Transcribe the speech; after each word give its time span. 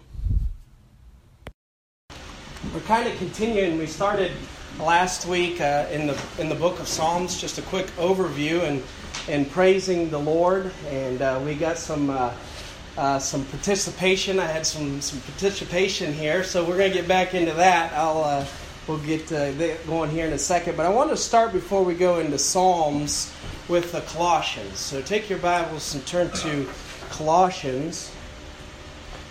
We're 2.72 2.80
kind 2.86 3.06
of 3.06 3.14
continuing. 3.18 3.76
We 3.76 3.86
started 3.86 4.32
last 4.80 5.26
week 5.26 5.60
uh, 5.60 5.84
in 5.90 6.06
the 6.06 6.18
in 6.38 6.48
the 6.48 6.54
book 6.54 6.80
of 6.80 6.88
Psalms, 6.88 7.38
just 7.38 7.58
a 7.58 7.62
quick 7.62 7.88
overview 7.96 8.62
and 8.62 8.82
and 9.28 9.50
praising 9.50 10.10
the 10.10 10.18
Lord, 10.18 10.70
and 10.88 11.20
uh, 11.20 11.40
we 11.44 11.54
got 11.54 11.78
some 11.78 12.10
uh, 12.10 12.32
uh, 12.96 13.18
some 13.18 13.44
participation. 13.46 14.38
I 14.38 14.46
had 14.46 14.66
some 14.66 15.00
some 15.00 15.20
participation 15.20 16.12
here, 16.12 16.44
so 16.44 16.64
we're 16.64 16.78
going 16.78 16.92
to 16.92 16.98
get 16.98 17.08
back 17.08 17.34
into 17.34 17.52
that. 17.54 17.92
I'll 17.92 18.22
uh, 18.22 18.46
we'll 18.86 18.98
get 18.98 19.30
uh, 19.32 19.52
going 19.86 20.10
here 20.10 20.26
in 20.26 20.32
a 20.32 20.38
second, 20.38 20.76
but 20.76 20.86
I 20.86 20.88
want 20.88 21.10
to 21.10 21.16
start 21.16 21.52
before 21.52 21.82
we 21.82 21.94
go 21.94 22.20
into 22.20 22.38
Psalms 22.38 23.32
with 23.68 23.92
the 23.92 24.00
Colossians. 24.02 24.78
So 24.78 25.02
take 25.02 25.28
your 25.28 25.40
Bibles 25.40 25.94
and 25.94 26.06
turn 26.06 26.30
to 26.30 26.68
Colossians 27.10 28.12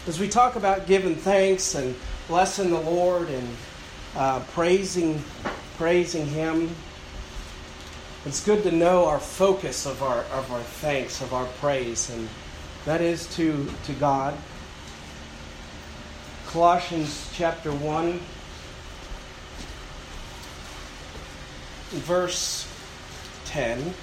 as 0.07 0.19
we 0.19 0.27
talk 0.27 0.55
about 0.55 0.85
giving 0.87 1.15
thanks 1.15 1.73
and 1.75 1.95
blessing 2.27 2.69
the 2.69 2.79
Lord 2.79 3.29
and 3.29 3.47
uh, 4.15 4.39
praising 4.51 5.23
praising 5.77 6.25
Him. 6.25 6.75
It's 8.25 8.43
good 8.43 8.63
to 8.63 8.71
know 8.71 9.05
our 9.05 9.19
focus 9.19 9.85
of 9.85 10.01
our 10.01 10.21
of 10.33 10.51
our 10.51 10.61
thanks, 10.61 11.21
of 11.21 11.31
our 11.31 11.45
praise, 11.45 12.09
and 12.09 12.27
that 12.85 12.99
is 12.99 13.27
to 13.35 13.67
to 13.83 13.93
God. 13.93 14.35
Colossians 16.47 17.29
chapter 17.35 17.71
one, 17.71 18.19
verse 21.91 22.67
ten. 23.45 23.93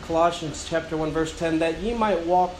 Colossians 0.00 0.66
chapter 0.66 0.96
1 0.96 1.10
verse 1.10 1.38
10 1.38 1.58
that 1.58 1.82
ye 1.82 1.92
might 1.92 2.24
walk 2.24 2.54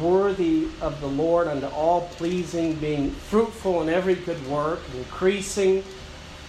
worthy 0.00 0.68
of 0.80 1.02
the 1.02 1.06
Lord 1.06 1.46
unto 1.48 1.66
all 1.66 2.08
pleasing 2.16 2.76
being 2.76 3.10
fruitful 3.10 3.82
in 3.82 3.90
every 3.90 4.14
good 4.14 4.42
work 4.48 4.80
increasing 4.96 5.84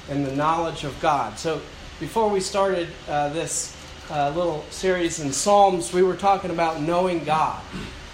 and 0.10 0.26
the 0.26 0.36
knowledge 0.36 0.84
of 0.84 1.00
God. 1.02 1.38
So, 1.38 1.62
before 2.00 2.30
we 2.30 2.40
started 2.42 2.90
uh, 3.08 3.30
this 3.30 3.76
uh, 4.10 4.30
little 4.36 4.66
series 4.70 5.20
in 5.20 5.32
Psalms, 5.32 5.94
we 5.94 6.04
were 6.04 6.16
talking 6.16 6.52
about 6.52 6.82
knowing 6.82 7.24
God 7.24 7.62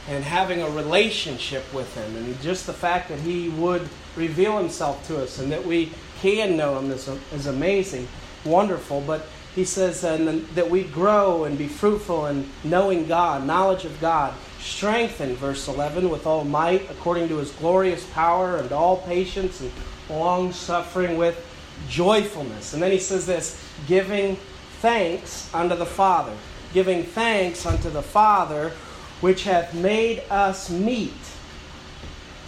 and 0.07 0.23
having 0.23 0.61
a 0.61 0.69
relationship 0.69 1.71
with 1.73 1.93
Him, 1.95 2.15
and 2.15 2.39
just 2.41 2.67
the 2.67 2.73
fact 2.73 3.09
that 3.09 3.19
He 3.19 3.49
would 3.49 3.87
reveal 4.15 4.57
Himself 4.57 5.05
to 5.07 5.21
us 5.21 5.39
and 5.39 5.51
that 5.51 5.65
we 5.65 5.91
can 6.21 6.57
know 6.57 6.77
Him 6.79 6.91
is, 6.91 7.07
is 7.33 7.47
amazing, 7.47 8.07
wonderful. 8.45 9.01
But 9.01 9.25
He 9.55 9.65
says 9.65 10.03
uh, 10.03 10.41
that 10.53 10.69
we 10.69 10.83
grow 10.83 11.45
and 11.45 11.57
be 11.57 11.67
fruitful 11.67 12.27
in 12.27 12.49
knowing 12.63 13.07
God, 13.07 13.45
knowledge 13.45 13.85
of 13.85 13.99
God, 13.99 14.33
strengthened, 14.59 15.37
verse 15.37 15.67
11, 15.67 16.09
with 16.09 16.25
all 16.25 16.43
might 16.43 16.89
according 16.89 17.27
to 17.29 17.37
His 17.37 17.51
glorious 17.51 18.05
power, 18.11 18.57
and 18.57 18.71
all 18.71 18.97
patience 18.97 19.59
and 19.59 19.71
long 20.09 20.51
suffering 20.51 21.17
with 21.17 21.47
joyfulness. 21.87 22.73
And 22.73 22.81
then 22.81 22.91
he 22.91 22.99
says 22.99 23.25
this 23.25 23.63
giving 23.87 24.37
thanks 24.79 25.53
unto 25.53 25.75
the 25.75 25.85
Father. 25.85 26.33
Giving 26.73 27.03
thanks 27.03 27.65
unto 27.65 27.89
the 27.89 28.01
Father, 28.01 28.71
which 29.19 29.43
hath 29.43 29.73
made 29.73 30.23
us 30.29 30.69
meet 30.69 31.13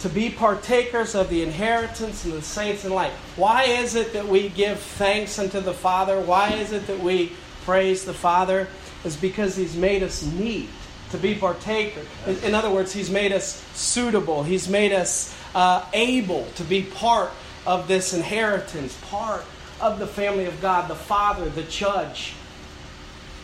to 0.00 0.08
be 0.10 0.28
partakers 0.28 1.14
of 1.14 1.30
the 1.30 1.42
inheritance 1.42 2.26
of 2.26 2.32
the 2.32 2.42
saints 2.42 2.84
in 2.84 2.92
light. 2.92 3.12
Why 3.36 3.62
is 3.64 3.94
it 3.94 4.12
that 4.12 4.28
we 4.28 4.50
give 4.50 4.78
thanks 4.78 5.38
unto 5.38 5.60
the 5.60 5.72
Father? 5.72 6.20
Why 6.20 6.52
is 6.52 6.72
it 6.72 6.86
that 6.88 7.00
we 7.00 7.32
praise 7.64 8.04
the 8.04 8.12
Father? 8.12 8.68
Is 9.04 9.16
because 9.16 9.56
He's 9.56 9.76
made 9.76 10.02
us 10.02 10.22
meet 10.22 10.68
to 11.10 11.16
be 11.16 11.34
partaker. 11.34 12.00
In, 12.26 12.54
other 12.54 12.70
words, 12.70 12.92
He's 12.92 13.08
made 13.08 13.32
us 13.32 13.64
suitable. 13.74 14.42
He's 14.42 14.68
made 14.68 14.92
us 14.92 15.34
uh, 15.54 15.86
able 15.92 16.44
to 16.56 16.64
be 16.64 16.82
part 16.82 17.30
of 17.66 17.88
this 17.88 18.12
inheritance, 18.12 18.98
part 19.08 19.44
of 19.80 19.98
the 19.98 20.06
family 20.06 20.46
of 20.46 20.60
God, 20.60 20.88
the 20.88 20.94
Father, 20.94 21.48
the 21.48 21.62
Judge, 21.64 22.34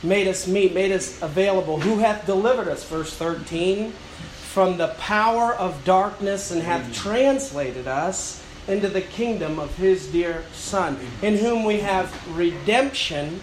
made 0.03 0.27
us 0.27 0.47
meet, 0.47 0.75
made 0.75 0.93
us 0.93 1.21
available, 1.23 1.81
who 1.81 1.99
hath 1.99 2.27
delivered 2.27 2.69
us, 2.69 2.85
verse 2.85 3.15
13, 3.17 3.93
from 3.93 4.77
the 4.79 4.89
power 4.99 5.55
of 5.55 5.85
darkness 5.85 6.51
and 6.51 6.63
hath 6.63 6.87
mm. 6.87 6.95
translated 6.95 7.87
us 7.87 8.43
into 8.67 8.89
the 8.89 9.01
kingdom 9.01 9.59
of 9.59 9.75
his 9.77 10.07
dear 10.09 10.45
Son, 10.53 10.99
in 11.23 11.37
whom 11.37 11.65
we 11.65 11.81
have 11.81 12.37
redemption 12.37 13.41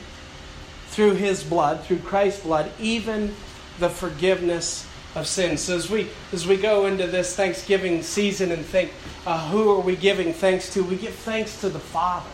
through 0.90 1.14
his 1.14 1.44
blood, 1.44 1.84
through 1.84 2.00
Christ's 2.00 2.44
blood, 2.44 2.72
even 2.80 3.36
the 3.80 3.90
forgiveness 3.90 4.88
of 5.18 5.28
sins. 5.28 5.62
So 5.62 5.76
as 5.76 5.90
we 5.90 6.08
as 6.32 6.48
we 6.48 6.58
go 6.58 6.86
into 6.86 7.08
this 7.08 7.36
Thanksgiving 7.36 8.02
season 8.02 8.52
and 8.52 8.66
think, 8.66 8.92
uh, 9.26 9.50
who 9.50 9.72
are 9.72 9.82
we 9.82 9.96
giving 9.96 10.34
thanks 10.34 10.74
to? 10.74 10.84
We 10.84 10.96
give 10.96 11.16
thanks 11.16 11.60
to 11.62 11.70
the 11.70 11.80
Father. 11.80 12.30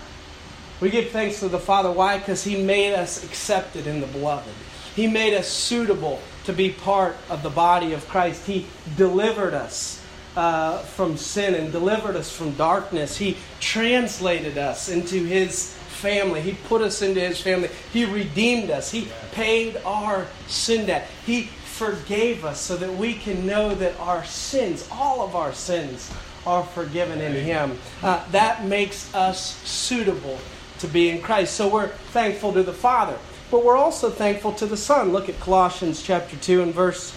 We 0.82 0.90
give 0.90 1.12
thanks 1.12 1.40
to 1.40 1.50
the 1.50 1.60
Father. 1.60 1.92
Why? 1.92 2.18
Because 2.18 2.44
He 2.44 2.62
made 2.62 2.94
us 2.94 3.24
accepted 3.24 3.88
in 3.88 4.02
the 4.02 4.08
beloved. 4.08 4.54
He 4.96 5.08
made 5.08 5.34
us 5.34 5.48
suitable 5.48 6.22
to 6.46 6.54
be 6.54 6.70
part 6.70 7.16
of 7.30 7.42
the 7.42 7.50
body 7.50 7.94
of 7.94 8.08
Christ. 8.08 8.46
He 8.46 8.68
delivered 8.96 9.54
us 9.54 10.04
uh, 10.36 10.80
from 10.80 11.18
sin 11.18 11.56
and 11.56 11.72
delivered 11.72 12.16
us 12.16 12.36
from 12.36 12.52
darkness. 12.52 13.18
He 13.18 13.38
translated 13.60 14.58
us 14.58 14.90
into 14.90 15.24
His 15.24 15.74
family. 15.74 16.42
He 16.42 16.54
put 16.68 16.82
us 16.82 17.02
into 17.02 17.22
His 17.22 17.42
family. 17.42 17.70
He 17.92 18.06
redeemed 18.06 18.70
us. 18.70 18.92
He 18.92 19.08
paid 19.32 19.78
our 19.86 20.28
sin 20.48 20.88
debt. 20.88 21.10
He 21.26 21.50
forgave 21.74 22.46
us 22.46 22.62
so 22.62 22.78
that 22.78 22.94
we 22.94 23.16
can 23.16 23.48
know 23.48 23.74
that 23.74 24.00
our 24.00 24.24
sins, 24.26 24.88
all 24.92 25.22
of 25.22 25.36
our 25.36 25.52
sins, 25.52 26.12
are 26.46 26.64
forgiven 26.64 27.20
in 27.20 27.34
Him. 27.34 27.80
Uh, 28.04 28.24
that 28.30 28.64
makes 28.64 29.14
us 29.16 29.58
suitable 29.68 30.38
to 30.78 30.88
be 30.88 31.10
in 31.10 31.20
Christ. 31.22 31.56
So 31.56 31.68
we're 31.68 31.88
thankful 31.88 32.54
to 32.54 32.62
the 32.62 32.74
Father, 32.74 33.18
but 33.50 33.66
we're 33.66 33.78
also 33.78 34.12
thankful 34.12 34.54
to 34.54 34.68
the 34.68 34.78
Son. 34.78 35.12
Look 35.12 35.30
at 35.30 35.40
Colossians 35.40 36.04
chapter 36.04 36.38
2 36.38 36.62
and 36.62 36.74
verse 36.74 37.10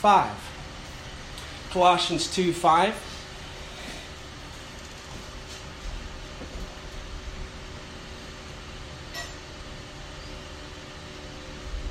5. 0.00 0.30
Colossians 1.70 2.34
2 2.34 2.54
5. 2.54 3.04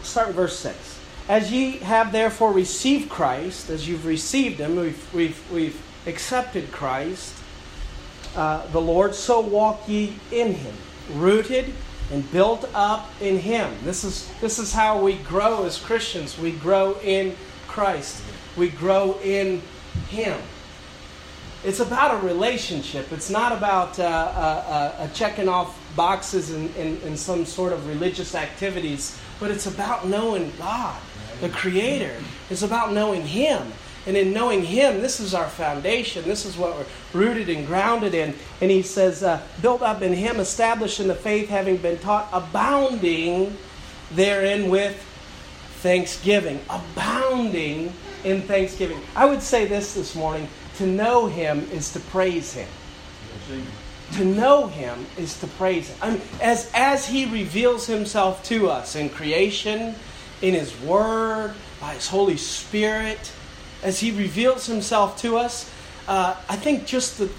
Start 0.02 0.30
in 0.30 0.34
verse 0.34 0.58
6. 0.58 0.97
As 1.30 1.52
ye 1.52 1.78
have 1.80 2.12
therefore 2.14 2.54
received 2.54 3.10
Christ, 3.10 3.70
as 3.70 3.88
you've 3.88 4.06
received 4.06 4.60
him, 4.60 4.78
we've, 4.78 5.14
we've, 5.14 5.52
we've 5.52 5.82
accepted 6.06 6.72
Christ, 6.72 7.36
uh, 8.36 8.66
the 8.68 8.80
Lord, 8.80 9.14
so 9.14 9.42
walk 9.42 9.88
ye 9.90 10.14
in 10.32 10.54
him, 10.54 10.76
rooted 11.14 11.74
and 12.12 12.32
built 12.32 12.70
up 12.74 13.10
in 13.20 13.40
him. 13.40 13.74
This 13.84 14.06
is, 14.06 14.32
this 14.40 14.58
is 14.58 14.72
how 14.72 15.02
we 15.02 15.16
grow 15.16 15.66
as 15.66 15.78
Christians. 15.78 16.40
We 16.40 16.52
grow 16.52 16.98
in 17.04 17.36
Christ, 17.68 18.24
we 18.56 18.70
grow 18.70 19.20
in 19.22 19.62
him. 20.10 20.40
It's 21.66 21.82
about 21.82 22.24
a 22.24 22.26
relationship. 22.26 23.12
It's 23.12 23.30
not 23.30 23.52
about 23.52 24.00
uh, 24.00 24.04
uh, 24.04 24.94
uh, 24.98 25.08
checking 25.10 25.50
off 25.50 25.77
boxes 25.98 26.52
and, 26.52 27.20
some 27.20 27.46
sort 27.46 27.74
of 27.74 27.88
religious 27.88 28.36
activities, 28.36 29.20
but 29.40 29.52
it's 29.52 29.66
about 29.66 30.08
knowing 30.08 30.54
God 30.58 30.98
the 31.42 31.50
Creator. 31.50 32.16
It's 32.50 32.62
about 32.62 32.94
knowing 32.94 33.24
Him. 33.24 33.74
And 34.06 34.16
in 34.16 34.32
knowing 34.32 34.64
Him, 34.64 35.02
this 35.02 35.20
is 35.20 35.34
our 35.34 35.50
foundation. 35.50 36.24
This 36.24 36.46
is 36.46 36.56
what 36.56 36.76
we're 36.78 36.86
rooted 37.20 37.50
and 37.50 37.68
grounded 37.68 38.14
in. 38.14 38.34
And 38.62 38.72
He 38.72 38.82
says, 38.82 39.24
uh, 39.24 39.42
built 39.62 39.82
up 39.82 40.02
in 40.02 40.14
Him, 40.14 40.40
established 40.40 41.02
in 41.02 41.08
the 41.08 41.16
faith, 41.16 41.50
having 41.50 41.78
been 41.78 42.00
taught, 42.00 42.30
abounding 42.32 43.58
therein 44.12 44.70
with 44.70 44.96
thanksgiving. 45.82 46.62
Abounding 46.70 47.92
in 48.24 48.42
thanksgiving. 48.44 49.00
I 49.16 49.26
would 49.26 49.42
say 49.42 49.66
this 49.66 49.94
this 49.94 50.16
morning 50.16 50.48
to 50.78 50.86
know 50.86 51.28
Him 51.28 51.68
is 51.72 51.92
to 51.94 52.00
praise 52.00 52.54
Him. 52.54 52.70
To 54.14 54.26
know 54.26 54.68
Him 54.68 55.06
is 55.18 55.40
to 55.42 55.48
praise 55.48 55.90
Him. 55.90 55.98
I 56.02 56.10
mean, 56.12 56.22
as, 56.42 56.72
as 56.74 57.08
He 57.08 57.26
reveals 57.26 57.88
Himself 57.88 58.44
to 58.46 58.70
us 58.70 58.96
in 58.96 59.10
creation, 59.10 59.96
in 60.42 60.54
His 60.54 60.80
Word, 60.82 61.54
by 61.80 61.96
His 61.96 62.08
Holy 62.08 62.38
Spirit, 62.38 63.32
as 63.84 64.00
He 64.00 64.12
reveals 64.12 64.66
Himself 64.66 65.20
to 65.22 65.38
us, 65.38 65.70
uh, 66.08 66.36
I 66.48 66.56
think 66.56 66.86
just 66.86 67.18
the, 67.18 67.30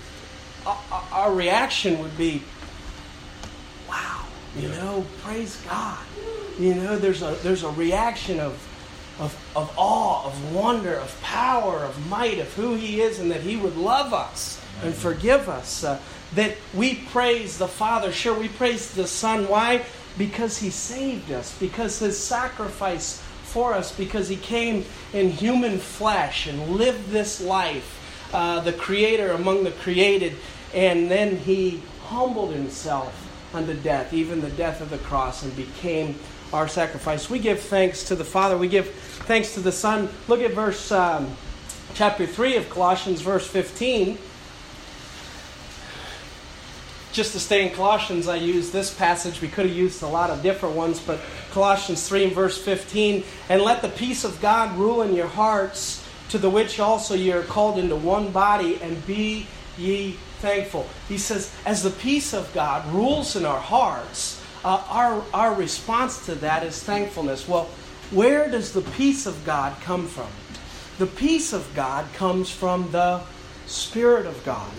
uh, 0.66 0.76
our 1.10 1.34
reaction 1.34 1.98
would 2.00 2.16
be, 2.18 2.42
wow. 3.88 4.24
You 4.56 4.68
know, 4.68 5.06
praise 5.22 5.56
God. 5.68 5.98
You 6.58 6.74
know, 6.74 6.98
there's 6.98 7.22
a 7.22 7.36
there's 7.42 7.62
a 7.62 7.70
reaction 7.70 8.40
of 8.40 8.52
of, 9.20 9.36
of 9.56 9.72
awe, 9.76 10.26
of 10.26 10.54
wonder, 10.54 10.94
of 10.94 11.20
power, 11.22 11.78
of 11.78 12.08
might, 12.08 12.38
of 12.38 12.52
who 12.54 12.74
He 12.74 13.00
is, 13.00 13.20
and 13.20 13.30
that 13.30 13.40
He 13.40 13.56
would 13.56 13.76
love 13.76 14.12
us 14.12 14.57
and 14.82 14.94
forgive 14.94 15.48
us. 15.48 15.84
Uh, 15.84 15.98
that 16.34 16.56
we 16.74 16.96
praise 16.96 17.58
the 17.58 17.68
Father. 17.68 18.12
Sure, 18.12 18.38
we 18.38 18.48
praise 18.48 18.92
the 18.94 19.06
Son. 19.06 19.48
Why? 19.48 19.84
Because 20.16 20.58
He 20.58 20.70
saved 20.70 21.30
us, 21.32 21.56
because 21.58 21.98
His 21.98 22.18
sacrifice 22.18 23.22
for 23.44 23.74
us, 23.74 23.96
because 23.96 24.28
He 24.28 24.36
came 24.36 24.84
in 25.12 25.30
human 25.30 25.78
flesh 25.78 26.46
and 26.46 26.76
lived 26.76 27.10
this 27.10 27.40
life, 27.40 27.94
uh, 28.32 28.60
the 28.60 28.72
Creator 28.72 29.30
among 29.32 29.64
the 29.64 29.70
created, 29.70 30.36
and 30.74 31.10
then 31.10 31.36
He 31.36 31.82
humbled 32.04 32.52
Himself 32.52 33.24
unto 33.54 33.74
death, 33.74 34.12
even 34.12 34.40
the 34.40 34.50
death 34.50 34.80
of 34.82 34.90
the 34.90 34.98
cross, 34.98 35.42
and 35.42 35.56
became 35.56 36.14
our 36.52 36.68
sacrifice. 36.68 37.30
We 37.30 37.38
give 37.38 37.60
thanks 37.60 38.04
to 38.04 38.14
the 38.14 38.24
Father. 38.24 38.56
We 38.56 38.68
give 38.68 38.90
thanks 38.90 39.54
to 39.54 39.60
the 39.60 39.72
Son. 39.72 40.08
Look 40.28 40.40
at 40.40 40.52
verse 40.52 40.92
um, 40.92 41.34
chapter 41.94 42.26
3 42.26 42.56
of 42.56 42.68
Colossians, 42.68 43.22
verse 43.22 43.46
15. 43.46 44.18
Just 47.18 47.32
to 47.32 47.40
stay 47.40 47.66
in 47.66 47.74
Colossians, 47.74 48.28
I 48.28 48.36
use 48.36 48.70
this 48.70 48.94
passage. 48.94 49.40
We 49.40 49.48
could 49.48 49.66
have 49.66 49.74
used 49.74 50.04
a 50.04 50.06
lot 50.06 50.30
of 50.30 50.40
different 50.40 50.76
ones, 50.76 51.00
but 51.00 51.18
Colossians 51.50 52.06
3 52.06 52.26
and 52.26 52.32
verse 52.32 52.56
15. 52.56 53.24
And 53.48 53.60
let 53.60 53.82
the 53.82 53.88
peace 53.88 54.22
of 54.22 54.40
God 54.40 54.78
rule 54.78 55.02
in 55.02 55.16
your 55.16 55.26
hearts, 55.26 56.06
to 56.28 56.38
the 56.38 56.48
which 56.48 56.78
also 56.78 57.16
ye 57.16 57.32
are 57.32 57.42
called 57.42 57.76
into 57.76 57.96
one 57.96 58.30
body, 58.30 58.78
and 58.80 59.04
be 59.04 59.48
ye 59.76 60.12
thankful. 60.38 60.86
He 61.08 61.18
says, 61.18 61.52
as 61.66 61.82
the 61.82 61.90
peace 61.90 62.32
of 62.32 62.54
God 62.54 62.88
rules 62.94 63.34
in 63.34 63.44
our 63.44 63.58
hearts, 63.58 64.40
uh, 64.64 64.84
our, 64.88 65.24
our 65.34 65.54
response 65.56 66.24
to 66.26 66.36
that 66.36 66.62
is 66.62 66.80
thankfulness. 66.84 67.48
Well, 67.48 67.64
where 68.12 68.48
does 68.48 68.72
the 68.72 68.82
peace 68.82 69.26
of 69.26 69.44
God 69.44 69.74
come 69.80 70.06
from? 70.06 70.28
The 70.98 71.12
peace 71.12 71.52
of 71.52 71.68
God 71.74 72.06
comes 72.14 72.48
from 72.48 72.92
the 72.92 73.22
Spirit 73.66 74.24
of 74.24 74.44
God. 74.44 74.70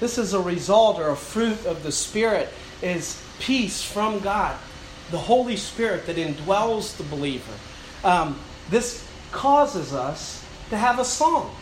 This 0.00 0.18
is 0.18 0.34
a 0.34 0.40
result 0.40 0.98
or 0.98 1.10
a 1.10 1.16
fruit 1.16 1.66
of 1.66 1.82
the 1.82 1.92
Spirit 1.92 2.48
is 2.82 3.22
peace 3.38 3.82
from 3.82 4.20
God, 4.20 4.56
the 5.10 5.18
Holy 5.18 5.56
Spirit 5.56 6.06
that 6.06 6.16
indwells 6.16 6.96
the 6.96 7.04
believer. 7.04 7.52
Um, 8.02 8.38
this 8.70 9.06
causes 9.32 9.92
us 9.92 10.44
to 10.70 10.76
have 10.76 10.98
a 10.98 11.04
song, 11.04 11.54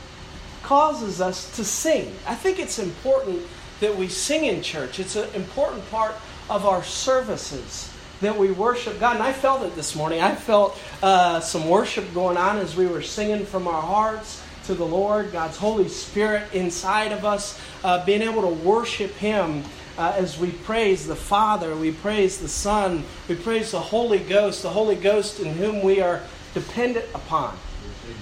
causes 0.63 1.21
us 1.21 1.55
to 1.57 1.65
sing. 1.65 2.15
I 2.27 2.35
think 2.35 2.59
it's 2.59 2.79
important 2.79 3.43
that 3.81 3.97
we 3.97 4.09
sing 4.09 4.45
in 4.45 4.63
church. 4.63 4.99
It's 5.01 5.17
an 5.17 5.29
important 5.35 5.89
part 5.91 6.15
of 6.49 6.67
our 6.67 6.83
services 6.83 7.93
that 8.21 8.39
we 8.39 8.51
worship 8.51 9.01
God. 9.01 9.17
And 9.17 9.23
I 9.23 9.33
felt 9.33 9.63
it 9.63 9.75
this 9.75 9.95
morning. 9.95 10.21
I 10.21 10.35
felt 10.35 10.79
uh, 11.03 11.41
some 11.41 11.69
worship 11.69 12.15
going 12.15 12.37
on 12.37 12.59
as 12.59 12.77
we 12.77 12.87
were 12.87 13.03
singing 13.03 13.45
from 13.45 13.67
our 13.67 13.83
hearts 13.83 14.42
to 14.67 14.75
the 14.75 14.87
Lord, 14.87 15.33
God's 15.33 15.57
Holy 15.57 15.89
Spirit 15.89 16.53
inside 16.53 17.13
of 17.13 17.25
us, 17.25 17.59
uh, 17.83 18.05
being 18.05 18.23
able 18.23 18.43
to 18.43 18.49
worship 18.49 19.13
Him. 19.13 19.65
Uh, 19.99 20.15
as 20.17 20.39
we 20.39 20.51
praise 20.51 21.07
the 21.07 21.17
Father, 21.17 21.77
we 21.77 21.93
praise 21.93 22.39
the 22.39 22.49
Son, 22.49 23.05
we 23.29 23.35
praise 23.35 23.73
the 23.73 23.81
Holy 23.81 24.19
Ghost, 24.19 24.63
the 24.63 24.71
Holy 24.71 24.97
Ghost 24.97 25.39
in 25.39 25.55
whom 25.55 25.83
we 25.83 26.01
are 26.01 26.23
dependent 26.55 27.05
upon 27.15 27.59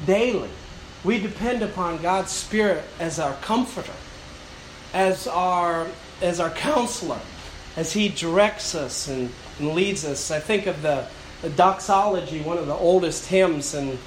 daily. 0.07 0.49
We 1.05 1.21
depend 1.21 1.63
upon 1.63 2.03
God's 2.03 2.33
Spirit 2.33 2.85
as 2.99 3.19
our 3.19 3.35
comforter, 3.35 3.93
as 4.93 5.27
our, 5.27 5.87
as 6.21 6.41
our 6.41 6.51
counselor, 6.51 7.21
as 7.77 7.93
He 7.93 8.09
directs 8.09 8.75
us 8.75 9.09
and, 9.09 9.33
and 9.59 9.73
leads 9.75 10.05
us. 10.05 10.31
I 10.31 10.41
think 10.41 10.67
of 10.67 10.83
the, 10.83 11.07
the 11.43 11.51
doxology, 11.51 12.41
one 12.41 12.59
of 12.59 12.67
the 12.67 12.75
oldest 12.75 13.27
hymns, 13.29 13.75
and 13.75 13.99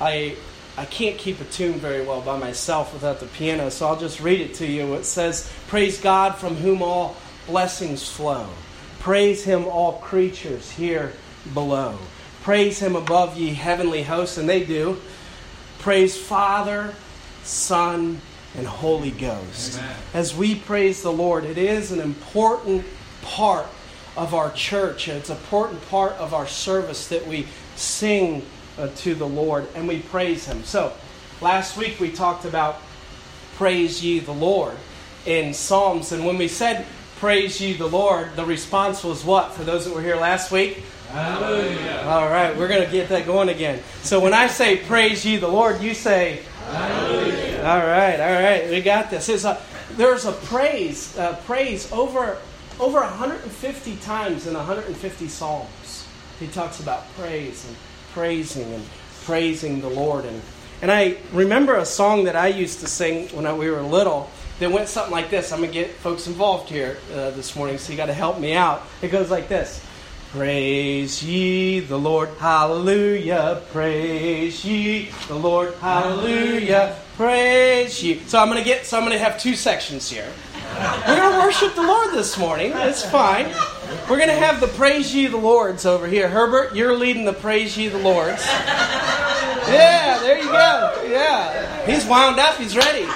I 0.00 0.36
I 0.76 0.84
can't 0.84 1.16
keep 1.16 1.40
a 1.40 1.44
tune 1.44 1.74
very 1.74 2.04
well 2.04 2.20
by 2.20 2.36
myself 2.36 2.92
without 2.92 3.20
the 3.20 3.26
piano, 3.26 3.70
so 3.70 3.86
I'll 3.86 3.98
just 3.98 4.20
read 4.20 4.40
it 4.40 4.54
to 4.54 4.66
you. 4.66 4.94
It 4.94 5.04
says, 5.04 5.50
Praise 5.68 6.00
God 6.00 6.36
from 6.36 6.56
whom 6.56 6.82
all 6.82 7.16
blessings 7.46 8.08
flow. 8.08 8.48
Praise 8.98 9.44
him, 9.44 9.66
all 9.66 9.94
creatures 9.98 10.70
here 10.72 11.12
below. 11.52 11.98
Praise 12.42 12.80
him 12.80 12.96
above 12.96 13.38
ye 13.38 13.54
heavenly 13.54 14.02
hosts, 14.02 14.36
and 14.36 14.48
they 14.48 14.64
do. 14.64 15.00
Praise 15.78 16.16
Father, 16.16 16.94
Son, 17.44 18.20
and 18.56 18.66
Holy 18.66 19.10
Ghost. 19.10 19.78
Amen. 19.78 19.96
As 20.12 20.34
we 20.34 20.54
praise 20.54 21.02
the 21.02 21.12
Lord, 21.12 21.44
it 21.44 21.58
is 21.58 21.92
an 21.92 22.00
important 22.00 22.84
part 23.22 23.66
of 24.16 24.34
our 24.34 24.50
church. 24.52 25.08
It's 25.08 25.30
an 25.30 25.36
important 25.36 25.86
part 25.88 26.12
of 26.12 26.34
our 26.34 26.46
service 26.46 27.08
that 27.08 27.26
we 27.26 27.46
sing 27.76 28.44
uh, 28.78 28.88
to 28.96 29.14
the 29.14 29.26
Lord 29.26 29.66
and 29.74 29.86
we 29.88 30.00
praise 30.00 30.46
Him. 30.46 30.64
So, 30.64 30.92
last 31.40 31.76
week 31.76 32.00
we 32.00 32.10
talked 32.10 32.44
about 32.44 32.80
praise 33.56 34.02
ye 34.04 34.18
the 34.18 34.32
Lord 34.32 34.76
in 35.26 35.54
Psalms. 35.54 36.12
And 36.12 36.24
when 36.24 36.36
we 36.38 36.48
said 36.48 36.86
praise 37.16 37.60
ye 37.60 37.72
the 37.72 37.86
Lord, 37.86 38.36
the 38.36 38.44
response 38.44 39.04
was 39.04 39.24
what 39.24 39.52
for 39.52 39.64
those 39.64 39.84
that 39.84 39.94
were 39.94 40.02
here 40.02 40.16
last 40.16 40.50
week? 40.50 40.82
Hallelujah. 41.10 42.02
All 42.06 42.28
right, 42.28 42.56
we're 42.56 42.68
going 42.68 42.84
to 42.84 42.90
get 42.90 43.08
that 43.10 43.24
going 43.24 43.48
again. 43.48 43.80
So 44.02 44.18
when 44.18 44.34
I 44.34 44.48
say 44.48 44.78
praise 44.78 45.24
ye 45.24 45.36
the 45.36 45.48
Lord, 45.48 45.80
you 45.80 45.94
say 45.94 46.42
Hallelujah. 46.66 47.62
All 47.64 47.86
right, 47.86 48.20
all 48.20 48.42
right, 48.42 48.70
we 48.70 48.80
got 48.80 49.10
this. 49.10 49.28
A, 49.44 49.60
there's 49.92 50.24
a 50.24 50.32
praise, 50.32 51.16
uh, 51.16 51.36
praise 51.44 51.90
over 51.92 52.38
over 52.80 53.00
150 53.00 53.96
times 53.98 54.46
in 54.46 54.54
150 54.54 55.28
psalms. 55.28 56.08
He 56.40 56.48
talks 56.48 56.80
about 56.80 57.04
praise 57.14 57.64
and 57.66 57.76
praising 58.14 58.72
and 58.72 58.84
praising 59.24 59.80
the 59.80 59.90
Lord. 59.90 60.24
And, 60.24 60.40
and 60.80 60.90
I 60.90 61.16
remember 61.32 61.74
a 61.74 61.84
song 61.84 62.24
that 62.24 62.36
I 62.36 62.46
used 62.46 62.80
to 62.80 62.86
sing 62.86 63.28
when 63.36 63.44
I, 63.44 63.52
we 63.52 63.68
were 63.68 63.82
little 63.82 64.30
that 64.60 64.70
went 64.70 64.88
something 64.88 65.12
like 65.12 65.30
this. 65.30 65.52
I'm 65.52 65.58
going 65.58 65.70
to 65.70 65.74
get 65.74 65.90
folks 65.90 66.26
involved 66.28 66.70
here 66.70 66.96
uh, 67.12 67.30
this 67.32 67.56
morning, 67.56 67.76
so 67.76 67.92
you 67.92 67.96
got 67.96 68.06
to 68.06 68.14
help 68.14 68.38
me 68.38 68.54
out. 68.54 68.82
It 69.02 69.08
goes 69.08 69.30
like 69.30 69.48
this. 69.48 69.84
Praise 70.30 71.22
ye 71.22 71.78
the 71.78 71.96
Lord, 71.96 72.28
hallelujah. 72.40 73.62
Praise 73.70 74.64
ye 74.64 75.10
the 75.28 75.36
Lord, 75.36 75.74
hallelujah. 75.74 76.96
Praise 77.16 78.02
ye. 78.02 78.18
So 78.26 78.40
I'm 78.40 78.48
gonna 78.48 78.64
get. 78.64 78.84
So 78.84 78.98
I'm 78.98 79.04
gonna 79.04 79.16
have 79.16 79.38
two 79.38 79.54
sections 79.54 80.10
here. 80.10 80.28
We're 81.06 81.14
gonna 81.14 81.38
worship 81.38 81.76
the 81.76 81.84
Lord 81.84 82.10
this 82.14 82.36
morning. 82.36 82.72
It's 82.74 83.04
fine. 83.04 83.46
We're 84.08 84.18
going 84.18 84.28
to 84.28 84.34
have 84.34 84.60
the 84.60 84.68
Praise 84.68 85.14
Ye 85.14 85.26
the 85.26 85.36
Lords 85.36 85.86
over 85.86 86.06
here. 86.06 86.28
Herbert, 86.28 86.74
you're 86.74 86.96
leading 86.96 87.24
the 87.24 87.32
Praise 87.32 87.76
Ye 87.76 87.88
the 87.88 87.98
Lords. 87.98 88.44
Yeah, 88.46 90.18
there 90.20 90.38
you 90.38 90.44
go. 90.44 91.04
Yeah. 91.08 91.86
He's 91.86 92.04
wound 92.06 92.38
up. 92.38 92.56
He's 92.56 92.76
ready. 92.76 93.06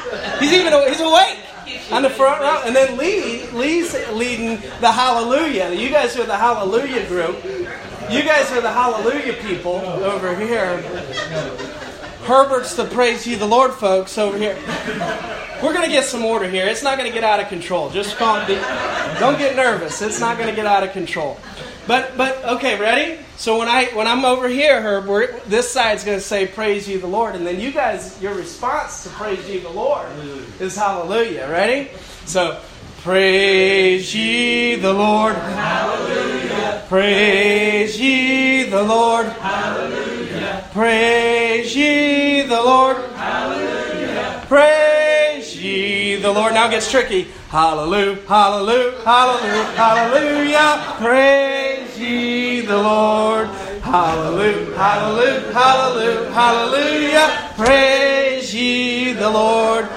He's 0.41 0.53
even 0.53 0.73
he's 0.89 1.01
awake 1.01 1.39
on 1.93 2.03
the 2.03 2.11
front 2.11 2.41
row. 2.41 2.63
And 2.65 2.75
then 2.75 2.97
Lee, 2.97 3.47
Lee's 3.49 3.95
leading 4.13 4.61
the 4.81 4.91
Hallelujah. 4.91 5.73
You 5.73 5.91
guys 5.91 6.17
are 6.17 6.25
the 6.25 6.37
Hallelujah 6.37 7.07
group. 7.07 7.45
You 8.11 8.23
guys 8.23 8.51
are 8.53 8.61
the 8.61 8.73
Hallelujah 8.73 9.35
people 9.35 9.77
over 9.77 10.35
here. 10.35 10.79
Herbert's 12.25 12.75
the 12.75 12.87
Praise 12.87 13.27
Ye 13.27 13.35
the 13.35 13.47
Lord 13.47 13.73
folks 13.75 14.17
over 14.19 14.39
here. 14.39 14.57
We're 15.63 15.73
going 15.73 15.87
to 15.87 15.91
get 15.91 16.05
some 16.05 16.25
order 16.25 16.49
here. 16.49 16.67
It's 16.67 16.83
not 16.83 16.99
going 16.99 17.11
to 17.11 17.15
get 17.15 17.25
out 17.25 17.41
of 17.41 17.49
control. 17.49 17.91
Just 17.91 18.17
calm. 18.17 18.47
Don't 19.19 19.39
get 19.39 19.57
nervous. 19.57 20.01
It's 20.03 20.21
not 20.21 20.37
going 20.37 20.49
to 20.49 20.55
get 20.55 20.67
out 20.67 20.85
of 20.85 20.93
control. 20.93 21.39
But 21.89 22.17
but 22.17 22.45
okay, 22.45 22.79
ready? 22.79 23.19
So 23.39 23.59
when 23.59 23.67
I 23.67 23.87
when 23.87 24.07
I'm 24.07 24.25
over 24.25 24.47
here, 24.47 24.81
Herb, 24.83 25.07
this 25.47 25.73
side's 25.73 26.05
going 26.05 26.19
to 26.19 26.25
say 26.25 26.47
"Praise 26.47 26.87
ye 26.87 26.97
the 26.97 27.07
Lord," 27.07 27.35
and 27.35 27.47
then 27.47 27.59
you 27.59 27.73
guys, 27.73 28.21
your 28.21 28.35
response 28.35 29.05
to 29.05 29.09
"Praise 29.09 29.49
ye 29.49 29.59
the 29.59 29.71
Lord" 29.71 30.07
is 30.61 30.77
"Hallelujah." 30.77 31.49
Ready? 31.51 31.91
So 32.27 32.61
praise 33.03 34.15
ye 34.15 34.77
the 34.77 34.93
Lord. 34.93 35.35
Hallelujah. 35.35 36.85
Praise 36.89 37.99
ye 37.99 38.65
the 38.65 38.83
Lord. 38.83 39.27
Hallelujah. 39.27 40.69
Praise 40.73 41.75
ye 41.75 42.43
the 42.43 42.63
Lord. 42.63 42.99
Hallelujah. 43.15 44.45
Praise 44.47 45.28
ye 45.61 46.17
the 46.17 46.33
Lord. 46.33 46.55
Now 46.55 46.67
it 46.69 46.71
gets 46.71 46.91
tricky. 46.91 47.29
Hallelujah, 47.51 48.17
hallelujah, 48.27 49.01
hallelujah, 49.05 49.65
hallelujah. 49.75 50.95
Praise 50.99 51.99
ye 51.99 52.61
the 52.61 52.77
Lord. 52.77 53.49
Hallelujah, 53.83 54.75
hallelujah, 54.77 55.53
hallelujah, 55.53 56.33
hallelujah. 56.33 57.53
Praise 57.57 58.55
ye 58.55 59.13
the 59.13 59.31
Lord. 59.31 59.89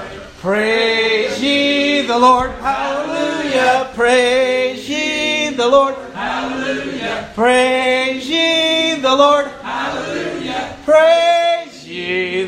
Praise 0.41 1.39
ye 1.39 2.01
the 2.07 2.17
Lord. 2.17 2.49
Hallelujah. 2.53 3.91
Praise 3.93 4.89
ye 4.89 5.49
the 5.53 5.67
Lord. 5.67 5.93
Hallelujah. 6.15 7.29
Praise 7.35 8.27
ye 8.27 8.95
the 8.95 9.15
Lord. 9.15 9.45
Hallelujah. 9.61 10.75
Praise 10.83 11.30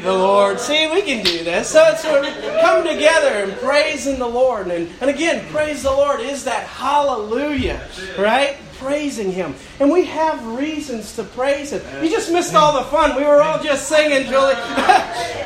the 0.03 0.13
Lord. 0.13 0.59
See, 0.59 0.85
we 0.87 1.01
can 1.01 1.23
do 1.23 1.43
this. 1.43 1.69
So 1.69 1.83
it's 1.87 2.03
sort 2.03 2.25
of 2.25 2.33
coming 2.61 2.93
together 2.93 3.29
and 3.29 3.53
praising 3.53 4.19
the 4.19 4.27
Lord. 4.27 4.67
And, 4.67 4.89
and 4.99 5.09
again, 5.09 5.49
praise 5.51 5.81
the 5.83 5.91
Lord 5.91 6.19
is 6.19 6.43
that 6.43 6.67
hallelujah, 6.67 7.81
right? 8.17 8.57
Praising 8.73 9.31
Him. 9.31 9.55
And 9.79 9.89
we 9.89 10.03
have 10.05 10.45
reasons 10.45 11.15
to 11.15 11.23
praise 11.23 11.71
Him. 11.71 11.81
You 12.03 12.09
just 12.09 12.29
missed 12.31 12.53
all 12.53 12.73
the 12.73 12.83
fun. 12.89 13.15
We 13.15 13.23
were 13.23 13.41
all 13.41 13.63
just 13.63 13.87
singing, 13.87 14.27
Julie. 14.27 14.53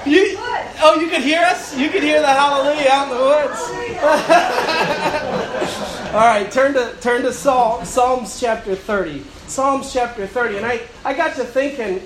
you, 0.06 0.36
oh, 0.82 0.98
you 1.00 1.08
could 1.08 1.22
hear 1.22 1.42
us? 1.42 1.78
You 1.78 1.90
could 1.90 2.04
hear 2.04 2.20
the 2.20 2.28
hallelujah 2.28 2.90
out 2.90 3.12
in 3.12 3.18
the 3.18 3.24
woods. 3.24 3.62
all 6.14 6.22
right, 6.22 6.52
turn 6.52 6.74
to, 6.74 6.96
turn 7.00 7.22
to 7.22 7.32
Psalm, 7.32 7.86
Psalms 7.86 8.40
chapter 8.40 8.76
30. 8.76 9.24
Psalms 9.48 9.94
chapter 9.94 10.26
30. 10.26 10.58
And 10.58 10.66
I, 10.66 10.82
I 11.06 11.14
got 11.14 11.36
to 11.36 11.44
thinking, 11.44 12.02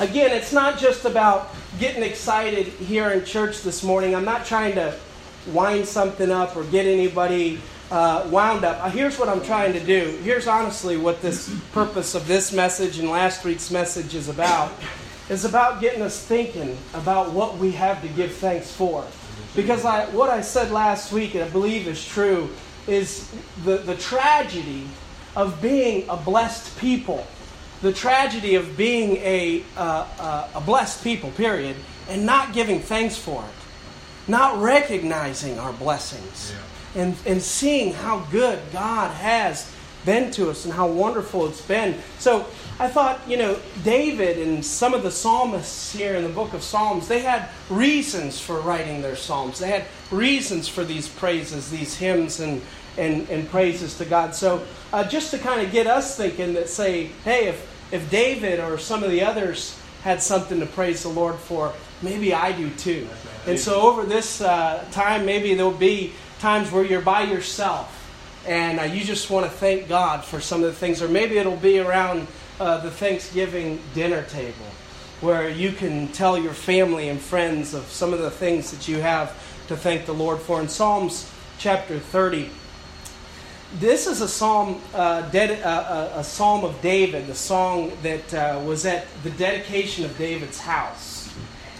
again, 0.00 0.32
it's 0.32 0.52
not 0.52 0.78
just 0.78 1.04
about 1.04 1.54
getting 1.78 2.02
excited 2.02 2.66
here 2.66 3.10
in 3.10 3.24
church 3.24 3.62
this 3.62 3.82
morning. 3.82 4.14
I'm 4.14 4.24
not 4.24 4.46
trying 4.46 4.74
to 4.76 4.94
wind 5.48 5.86
something 5.86 6.30
up 6.30 6.56
or 6.56 6.64
get 6.64 6.86
anybody 6.86 7.60
uh, 7.90 8.26
wound 8.30 8.64
up. 8.64 8.82
Uh, 8.82 8.88
here's 8.88 9.18
what 9.18 9.28
I'm 9.28 9.42
trying 9.42 9.72
to 9.74 9.80
do. 9.80 10.18
Here's 10.22 10.46
honestly 10.46 10.96
what 10.96 11.20
this 11.20 11.54
purpose 11.72 12.14
of 12.14 12.26
this 12.26 12.52
message 12.52 12.98
and 12.98 13.08
last 13.10 13.44
week's 13.44 13.70
message 13.70 14.14
is 14.14 14.28
about. 14.28 14.72
Is 15.28 15.44
about 15.44 15.80
getting 15.80 16.02
us 16.02 16.24
thinking 16.24 16.78
about 16.94 17.32
what 17.32 17.58
we 17.58 17.72
have 17.72 18.00
to 18.02 18.08
give 18.08 18.32
thanks 18.34 18.70
for. 18.70 19.04
Because 19.56 19.84
I, 19.84 20.06
what 20.10 20.30
I 20.30 20.40
said 20.40 20.70
last 20.70 21.12
week, 21.12 21.34
and 21.34 21.42
I 21.42 21.48
believe 21.48 21.88
is 21.88 22.06
true, 22.06 22.50
is 22.86 23.28
the, 23.64 23.78
the 23.78 23.96
tragedy 23.96 24.86
of 25.34 25.60
being 25.60 26.08
a 26.08 26.16
blessed 26.16 26.78
people 26.78 27.26
the 27.82 27.92
tragedy 27.92 28.54
of 28.54 28.76
being 28.76 29.16
a, 29.18 29.62
uh, 29.76 30.06
uh, 30.18 30.48
a 30.54 30.60
blessed 30.60 31.02
people, 31.04 31.30
period, 31.32 31.76
and 32.08 32.24
not 32.24 32.52
giving 32.52 32.80
thanks 32.80 33.16
for 33.16 33.42
it, 33.42 34.30
not 34.30 34.60
recognizing 34.60 35.58
our 35.58 35.72
blessings, 35.72 36.52
yeah. 36.54 37.02
and, 37.02 37.16
and 37.26 37.42
seeing 37.42 37.92
how 37.92 38.20
good 38.30 38.58
God 38.72 39.12
has 39.14 39.70
been 40.04 40.30
to 40.30 40.48
us 40.48 40.64
and 40.64 40.72
how 40.72 40.86
wonderful 40.86 41.46
it's 41.46 41.60
been. 41.60 41.98
So 42.18 42.46
I 42.78 42.88
thought, 42.88 43.20
you 43.28 43.36
know, 43.36 43.58
David 43.84 44.38
and 44.38 44.64
some 44.64 44.94
of 44.94 45.02
the 45.02 45.10
psalmists 45.10 45.92
here 45.92 46.14
in 46.14 46.22
the 46.22 46.30
book 46.30 46.54
of 46.54 46.62
Psalms, 46.62 47.08
they 47.08 47.20
had 47.20 47.50
reasons 47.68 48.40
for 48.40 48.60
writing 48.60 49.02
their 49.02 49.16
psalms. 49.16 49.58
They 49.58 49.68
had 49.68 49.84
reasons 50.10 50.68
for 50.68 50.84
these 50.84 51.08
praises, 51.08 51.70
these 51.70 51.96
hymns 51.96 52.40
and, 52.40 52.62
and, 52.98 53.28
and 53.28 53.48
praises 53.48 53.98
to 53.98 54.04
God. 54.04 54.34
So 54.34 54.64
uh, 54.92 55.04
just 55.04 55.30
to 55.32 55.38
kind 55.38 55.60
of 55.60 55.72
get 55.72 55.86
us 55.86 56.16
thinking 56.16 56.54
that 56.54 56.68
say, 56.68 57.06
hey, 57.24 57.48
if, 57.48 57.92
if 57.92 58.10
David 58.10 58.60
or 58.60 58.78
some 58.78 59.02
of 59.02 59.10
the 59.10 59.22
others 59.22 59.78
had 60.02 60.22
something 60.22 60.60
to 60.60 60.66
praise 60.66 61.02
the 61.02 61.08
Lord 61.08 61.36
for, 61.36 61.72
maybe 62.02 62.32
I 62.34 62.52
do 62.52 62.70
too. 62.70 63.08
And 63.46 63.58
so 63.58 63.80
over 63.82 64.04
this 64.04 64.40
uh, 64.40 64.84
time, 64.90 65.26
maybe 65.26 65.54
there'll 65.54 65.70
be 65.72 66.12
times 66.38 66.70
where 66.70 66.84
you're 66.84 67.00
by 67.00 67.22
yourself 67.22 67.92
and 68.46 68.78
uh, 68.78 68.84
you 68.84 69.02
just 69.02 69.30
want 69.30 69.44
to 69.44 69.50
thank 69.50 69.88
God 69.88 70.24
for 70.24 70.40
some 70.40 70.62
of 70.62 70.66
the 70.66 70.72
things, 70.72 71.02
or 71.02 71.08
maybe 71.08 71.36
it'll 71.36 71.56
be 71.56 71.80
around 71.80 72.28
uh, 72.60 72.78
the 72.78 72.90
Thanksgiving 72.90 73.80
dinner 73.94 74.22
table 74.24 74.66
where 75.20 75.48
you 75.48 75.72
can 75.72 76.08
tell 76.08 76.38
your 76.38 76.52
family 76.52 77.08
and 77.08 77.20
friends 77.20 77.74
of 77.74 77.84
some 77.84 78.12
of 78.12 78.18
the 78.20 78.30
things 78.30 78.70
that 78.70 78.86
you 78.86 79.00
have 79.00 79.30
to 79.68 79.76
thank 79.76 80.06
the 80.06 80.12
Lord 80.12 80.38
for. 80.38 80.60
In 80.60 80.68
Psalms 80.68 81.30
chapter 81.58 81.98
30, 81.98 82.50
this 83.78 84.06
is 84.06 84.20
a 84.20 84.28
psalm, 84.28 84.80
uh, 84.94 85.22
ded- 85.30 85.62
uh, 85.62 85.68
uh, 85.68 86.12
a 86.16 86.24
psalm 86.24 86.64
of 86.64 86.80
David, 86.80 87.26
the 87.26 87.34
song 87.34 87.92
that 88.02 88.32
uh, 88.32 88.60
was 88.64 88.86
at 88.86 89.06
the 89.22 89.30
dedication 89.30 90.04
of 90.04 90.16
David's 90.16 90.60
house. 90.60 91.34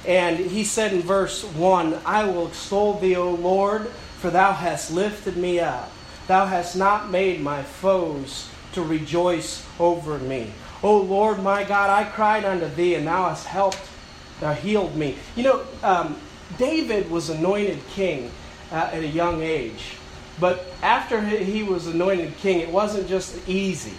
And 0.06 0.38
he 0.38 0.62
said 0.62 0.92
in 0.92 1.00
verse 1.00 1.42
1 1.42 2.00
I 2.04 2.24
will 2.24 2.48
extol 2.48 2.98
thee, 2.98 3.16
O 3.16 3.30
Lord, 3.30 3.86
for 4.18 4.30
thou 4.30 4.52
hast 4.52 4.92
lifted 4.92 5.36
me 5.36 5.58
up. 5.58 5.90
Thou 6.26 6.46
hast 6.46 6.76
not 6.76 7.10
made 7.10 7.40
my 7.40 7.62
foes 7.62 8.48
to 8.72 8.82
rejoice 8.82 9.66
over 9.80 10.18
me. 10.18 10.52
O 10.82 10.98
Lord 10.98 11.42
my 11.42 11.64
God, 11.64 11.88
I 11.88 12.04
cried 12.04 12.44
unto 12.44 12.68
thee, 12.68 12.94
and 12.94 13.06
thou 13.06 13.30
hast 13.30 13.46
helped, 13.46 13.80
thou 14.40 14.52
healed 14.52 14.96
me. 14.96 15.16
You 15.34 15.44
know, 15.44 15.66
um, 15.82 16.16
David 16.58 17.10
was 17.10 17.30
anointed 17.30 17.80
king 17.88 18.30
uh, 18.70 18.90
at 18.92 19.02
a 19.02 19.08
young 19.08 19.42
age. 19.42 19.95
But 20.38 20.66
after 20.82 21.20
he 21.20 21.62
was 21.62 21.86
anointed 21.86 22.36
king, 22.38 22.60
it 22.60 22.70
wasn't 22.70 23.08
just 23.08 23.48
easy. 23.48 23.94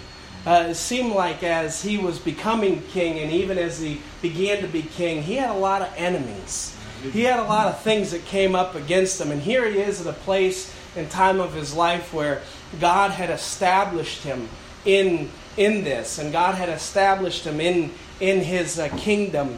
Uh, 0.45 0.67
it 0.69 0.75
seemed 0.75 1.11
like 1.11 1.43
as 1.43 1.81
he 1.81 1.97
was 1.97 2.19
becoming 2.19 2.81
king, 2.91 3.19
and 3.19 3.31
even 3.31 3.57
as 3.57 3.79
he 3.79 4.01
began 4.21 4.61
to 4.61 4.67
be 4.67 4.81
king, 4.81 5.23
he 5.23 5.35
had 5.35 5.49
a 5.49 5.57
lot 5.57 5.81
of 5.81 5.91
enemies. 5.97 6.77
He 7.01 7.23
had 7.23 7.39
a 7.39 7.43
lot 7.43 7.67
of 7.67 7.81
things 7.81 8.11
that 8.11 8.25
came 8.25 8.55
up 8.55 8.75
against 8.75 9.19
him. 9.19 9.31
And 9.31 9.41
here 9.41 9.69
he 9.69 9.79
is 9.79 10.01
at 10.01 10.07
a 10.07 10.17
place 10.17 10.73
and 10.95 11.09
time 11.09 11.39
of 11.39 11.53
his 11.53 11.73
life 11.73 12.13
where 12.13 12.41
God 12.79 13.11
had 13.11 13.29
established 13.29 14.23
him 14.23 14.49
in, 14.85 15.29
in 15.57 15.83
this, 15.83 16.17
and 16.17 16.31
God 16.31 16.55
had 16.55 16.69
established 16.69 17.45
him 17.45 17.59
in, 17.59 17.91
in 18.19 18.41
his 18.41 18.79
uh, 18.79 18.89
kingdom. 18.97 19.57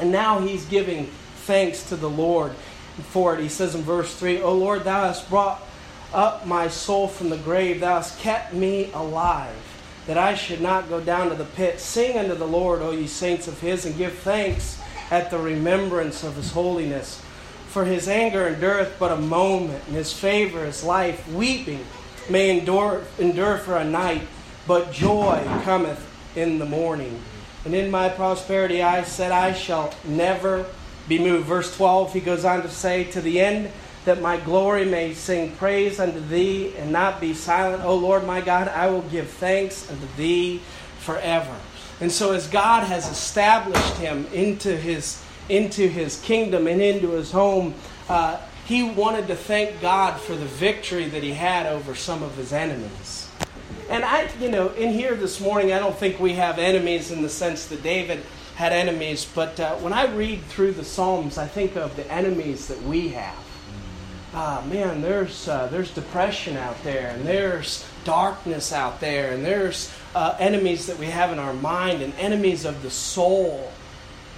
And 0.00 0.12
now 0.12 0.40
he's 0.40 0.64
giving 0.66 1.06
thanks 1.46 1.88
to 1.88 1.96
the 1.96 2.10
Lord 2.10 2.52
for 3.10 3.34
it. 3.34 3.40
He 3.40 3.48
says 3.48 3.74
in 3.74 3.82
verse 3.82 4.14
3, 4.14 4.42
O 4.42 4.52
Lord, 4.52 4.84
thou 4.84 5.04
hast 5.04 5.28
brought 5.28 5.62
up 6.12 6.46
my 6.46 6.68
soul 6.68 7.08
from 7.08 7.30
the 7.30 7.36
grave. 7.36 7.80
Thou 7.80 7.96
hast 7.96 8.18
kept 8.18 8.54
me 8.54 8.90
alive, 8.92 9.54
that 10.06 10.18
I 10.18 10.34
should 10.34 10.60
not 10.60 10.88
go 10.88 11.00
down 11.00 11.28
to 11.28 11.34
the 11.34 11.44
pit. 11.44 11.80
Sing 11.80 12.18
unto 12.18 12.34
the 12.34 12.46
Lord, 12.46 12.82
O 12.82 12.90
ye 12.90 13.06
saints 13.06 13.48
of 13.48 13.60
his, 13.60 13.84
and 13.84 13.96
give 13.96 14.14
thanks 14.14 14.80
at 15.10 15.30
the 15.30 15.38
remembrance 15.38 16.24
of 16.24 16.36
his 16.36 16.52
holiness. 16.52 17.22
For 17.68 17.84
his 17.84 18.08
anger 18.08 18.48
endureth 18.48 18.96
but 18.98 19.12
a 19.12 19.16
moment, 19.16 19.84
and 19.86 19.96
his 19.96 20.12
favor 20.12 20.64
is 20.64 20.82
life. 20.82 21.28
Weeping 21.28 21.84
may 22.30 22.58
endure, 22.58 23.02
endure 23.18 23.58
for 23.58 23.76
a 23.76 23.84
night, 23.84 24.22
but 24.66 24.92
joy 24.92 25.42
cometh 25.64 26.04
in 26.36 26.58
the 26.58 26.64
morning. 26.64 27.20
And 27.64 27.74
in 27.74 27.90
my 27.90 28.08
prosperity 28.08 28.82
I 28.82 29.02
said, 29.02 29.32
I 29.32 29.52
shall 29.52 29.92
never 30.04 30.66
be 31.08 31.18
moved. 31.18 31.46
Verse 31.46 31.74
12, 31.76 32.12
he 32.12 32.20
goes 32.20 32.44
on 32.44 32.62
to 32.62 32.70
say, 32.70 33.04
To 33.04 33.20
the 33.20 33.40
end 33.40 33.70
that 34.08 34.22
my 34.22 34.38
glory 34.38 34.86
may 34.86 35.12
sing 35.12 35.54
praise 35.56 36.00
unto 36.00 36.18
thee 36.18 36.74
and 36.78 36.90
not 36.90 37.20
be 37.20 37.34
silent. 37.34 37.84
O 37.84 37.94
Lord 37.94 38.24
my 38.26 38.40
God, 38.40 38.66
I 38.68 38.88
will 38.88 39.02
give 39.02 39.28
thanks 39.28 39.90
unto 39.90 40.06
thee 40.16 40.62
forever. 40.98 41.54
And 42.00 42.10
so 42.10 42.32
as 42.32 42.48
God 42.48 42.84
has 42.84 43.06
established 43.06 43.96
him 43.96 44.26
into 44.32 44.74
his 44.74 45.22
into 45.50 45.88
his 45.88 46.20
kingdom 46.22 46.66
and 46.66 46.80
into 46.80 47.10
his 47.10 47.32
home, 47.32 47.74
uh, 48.08 48.40
he 48.64 48.82
wanted 48.82 49.26
to 49.26 49.36
thank 49.36 49.78
God 49.82 50.18
for 50.18 50.34
the 50.34 50.46
victory 50.46 51.06
that 51.08 51.22
he 51.22 51.32
had 51.32 51.66
over 51.66 51.94
some 51.94 52.22
of 52.22 52.34
his 52.36 52.52
enemies. 52.52 53.28
And 53.90 54.04
I, 54.04 54.30
you 54.40 54.50
know, 54.50 54.68
in 54.70 54.92
here 54.92 55.16
this 55.16 55.38
morning, 55.38 55.72
I 55.72 55.78
don't 55.78 55.96
think 55.96 56.18
we 56.18 56.34
have 56.34 56.58
enemies 56.58 57.10
in 57.10 57.20
the 57.20 57.30
sense 57.30 57.66
that 57.66 57.82
David 57.82 58.22
had 58.56 58.72
enemies, 58.72 59.26
but 59.34 59.58
uh, 59.60 59.76
when 59.76 59.92
I 59.92 60.06
read 60.06 60.42
through 60.44 60.72
the 60.72 60.84
Psalms, 60.84 61.38
I 61.38 61.46
think 61.46 61.76
of 61.76 61.96
the 61.96 62.10
enemies 62.10 62.68
that 62.68 62.82
we 62.82 63.08
have 63.10 63.47
ah, 64.38 64.64
man, 64.68 65.00
there's, 65.00 65.48
uh, 65.48 65.66
there's 65.66 65.90
depression 65.90 66.56
out 66.56 66.80
there, 66.84 67.08
and 67.08 67.26
there's 67.26 67.84
darkness 68.04 68.72
out 68.72 69.00
there, 69.00 69.32
and 69.32 69.44
there's 69.44 69.92
uh, 70.14 70.36
enemies 70.38 70.86
that 70.86 70.96
we 70.96 71.06
have 71.06 71.32
in 71.32 71.40
our 71.40 71.52
mind, 71.54 72.02
and 72.02 72.14
enemies 72.14 72.64
of 72.64 72.80
the 72.82 72.90
soul 72.90 73.72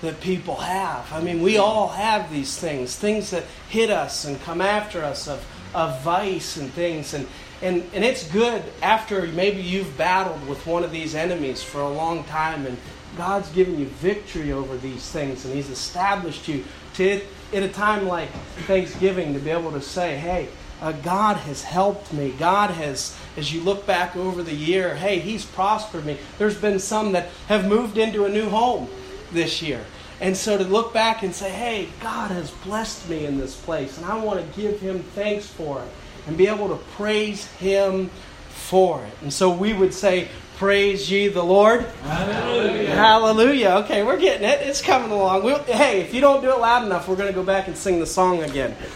that 0.01 0.19
people 0.23 0.57
have. 0.57 1.13
I 1.13 1.21
mean, 1.21 1.43
we 1.43 1.59
all 1.59 1.89
have 1.89 2.33
these 2.33 2.57
things, 2.57 2.97
things 2.97 3.31
that 3.31 3.45
hit 3.69 3.91
us 3.91 4.25
and 4.25 4.41
come 4.41 4.63
after 4.63 5.05
us 5.05 5.29
of, 5.29 5.47
of 5.75 6.01
vice 6.01 6.57
and 6.57 6.73
things. 6.73 7.13
And, 7.13 7.27
and, 7.61 7.85
and 7.93 8.03
it's 8.03 8.27
good 8.33 8.63
after 8.81 9.27
maybe 9.27 9.61
you've 9.61 9.99
battled 9.99 10.49
with 10.49 10.67
one 10.67 10.83
of 10.83 10.91
these 10.91 11.15
enemies 11.15 11.63
for 11.63 11.83
a 11.83 11.91
long 11.91 12.25
time 12.25 12.65
and 12.65 12.79
God's 13.19 13.51
given 13.51 13.79
you 13.79 13.85
victory 13.85 14.53
over 14.53 14.79
these 14.79 15.07
things 15.11 15.45
and 15.45 15.53
He's 15.53 15.69
established 15.69 16.49
you 16.49 16.65
to 16.95 17.21
at 17.53 17.63
a 17.63 17.69
time 17.69 18.07
like 18.07 18.31
Thanksgiving 18.67 19.35
to 19.35 19.41
be 19.41 19.51
able 19.51 19.73
to 19.73 19.81
say, 19.81 20.17
hey, 20.17 20.49
uh, 20.81 20.93
God 20.93 21.37
has 21.37 21.63
helped 21.63 22.13
me. 22.13 22.31
God 22.39 22.71
has, 22.71 23.17
as 23.37 23.53
you 23.53 23.61
look 23.61 23.87
back 23.87 24.17
over 24.17 24.43
the 24.43 24.55
year, 24.55 24.95
hey, 24.95 25.19
He's 25.19 25.45
prospered 25.45 26.07
me. 26.07 26.19
There's 26.39 26.57
been 26.57 26.79
some 26.79 27.13
that 27.13 27.29
have 27.49 27.67
moved 27.67 27.99
into 27.99 28.25
a 28.25 28.29
new 28.29 28.49
home 28.49 28.89
this 29.33 29.61
year. 29.61 29.85
And 30.21 30.37
so 30.37 30.59
to 30.59 30.65
look 30.65 30.93
back 30.93 31.23
and 31.23 31.35
say, 31.35 31.51
hey, 31.51 31.89
God 32.01 32.31
has 32.31 32.51
blessed 32.51 33.09
me 33.09 33.25
in 33.25 33.39
this 33.39 33.59
place, 33.59 33.97
and 33.97 34.07
I 34.07 34.23
want 34.23 34.41
to 34.41 34.61
give 34.61 34.81
Him 34.81 35.03
thanks 35.15 35.47
for 35.47 35.83
it 35.83 35.89
and 36.27 36.37
be 36.37 36.47
able 36.47 36.69
to 36.69 36.77
praise 36.95 37.47
Him 37.53 38.11
for 38.49 39.03
it. 39.05 39.13
And 39.23 39.33
so 39.33 39.51
we 39.51 39.73
would 39.73 39.95
say, 39.95 40.29
Praise 40.61 41.11
ye 41.11 41.29
the 41.29 41.43
Lord. 41.43 41.87
Hallelujah. 42.03 42.91
Hallelujah. 42.91 43.69
Okay, 43.83 44.03
we're 44.03 44.21
getting 44.21 44.47
it. 44.47 44.61
It's 44.61 44.83
coming 44.83 45.11
along. 45.11 45.43
We'll, 45.43 45.63
hey, 45.63 46.03
if 46.03 46.13
you 46.13 46.21
don't 46.21 46.43
do 46.43 46.51
it 46.51 46.59
loud 46.59 46.85
enough, 46.85 47.09
we're 47.09 47.17
going 47.17 47.31
to 47.31 47.35
go 47.35 47.43
back 47.43 47.67
and 47.67 47.75
sing 47.75 47.99
the 47.99 48.05
song 48.05 48.43
again. 48.43 48.73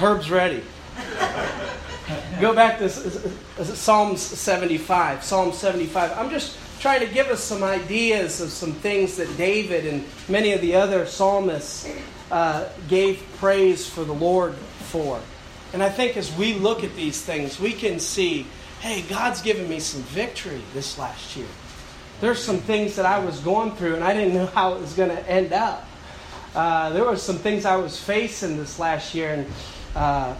Herb's 0.00 0.30
ready. 0.30 0.62
Go 2.40 2.54
back 2.54 2.78
to 2.78 2.88
Psalms 2.88 4.22
75. 4.22 5.22
Psalm 5.22 5.52
75. 5.52 6.12
I'm 6.16 6.30
just 6.30 6.56
trying 6.80 7.06
to 7.06 7.12
give 7.12 7.26
us 7.26 7.44
some 7.44 7.62
ideas 7.62 8.40
of 8.40 8.48
some 8.48 8.72
things 8.72 9.18
that 9.18 9.36
David 9.36 9.84
and 9.84 10.02
many 10.30 10.54
of 10.54 10.62
the 10.62 10.76
other 10.76 11.04
psalmists 11.04 11.86
uh, 12.30 12.70
gave 12.88 13.22
praise 13.36 13.86
for 13.86 14.04
the 14.04 14.14
Lord 14.14 14.54
for. 14.54 15.20
And 15.74 15.82
I 15.82 15.90
think 15.90 16.16
as 16.16 16.34
we 16.38 16.54
look 16.54 16.84
at 16.84 16.96
these 16.96 17.20
things, 17.20 17.60
we 17.60 17.74
can 17.74 18.00
see 18.00 18.46
hey, 18.80 19.02
God's 19.02 19.42
given 19.42 19.68
me 19.68 19.80
some 19.80 20.02
victory 20.02 20.62
this 20.74 20.98
last 20.98 21.36
year. 21.36 21.46
There's 22.20 22.42
some 22.42 22.58
things 22.58 22.96
that 22.96 23.06
I 23.06 23.18
was 23.18 23.40
going 23.40 23.72
through, 23.72 23.94
and 23.94 24.04
I 24.04 24.12
didn't 24.12 24.34
know 24.34 24.46
how 24.54 24.74
it 24.74 24.80
was 24.80 24.94
going 24.94 25.10
to 25.10 25.30
end 25.30 25.52
up. 25.52 25.86
Uh, 26.54 26.90
there 26.90 27.04
were 27.04 27.16
some 27.16 27.36
things 27.36 27.64
I 27.64 27.76
was 27.76 27.98
facing 28.00 28.56
this 28.56 28.78
last 28.78 29.14
year, 29.14 29.34
and 29.34 29.46
uh, 29.94 30.34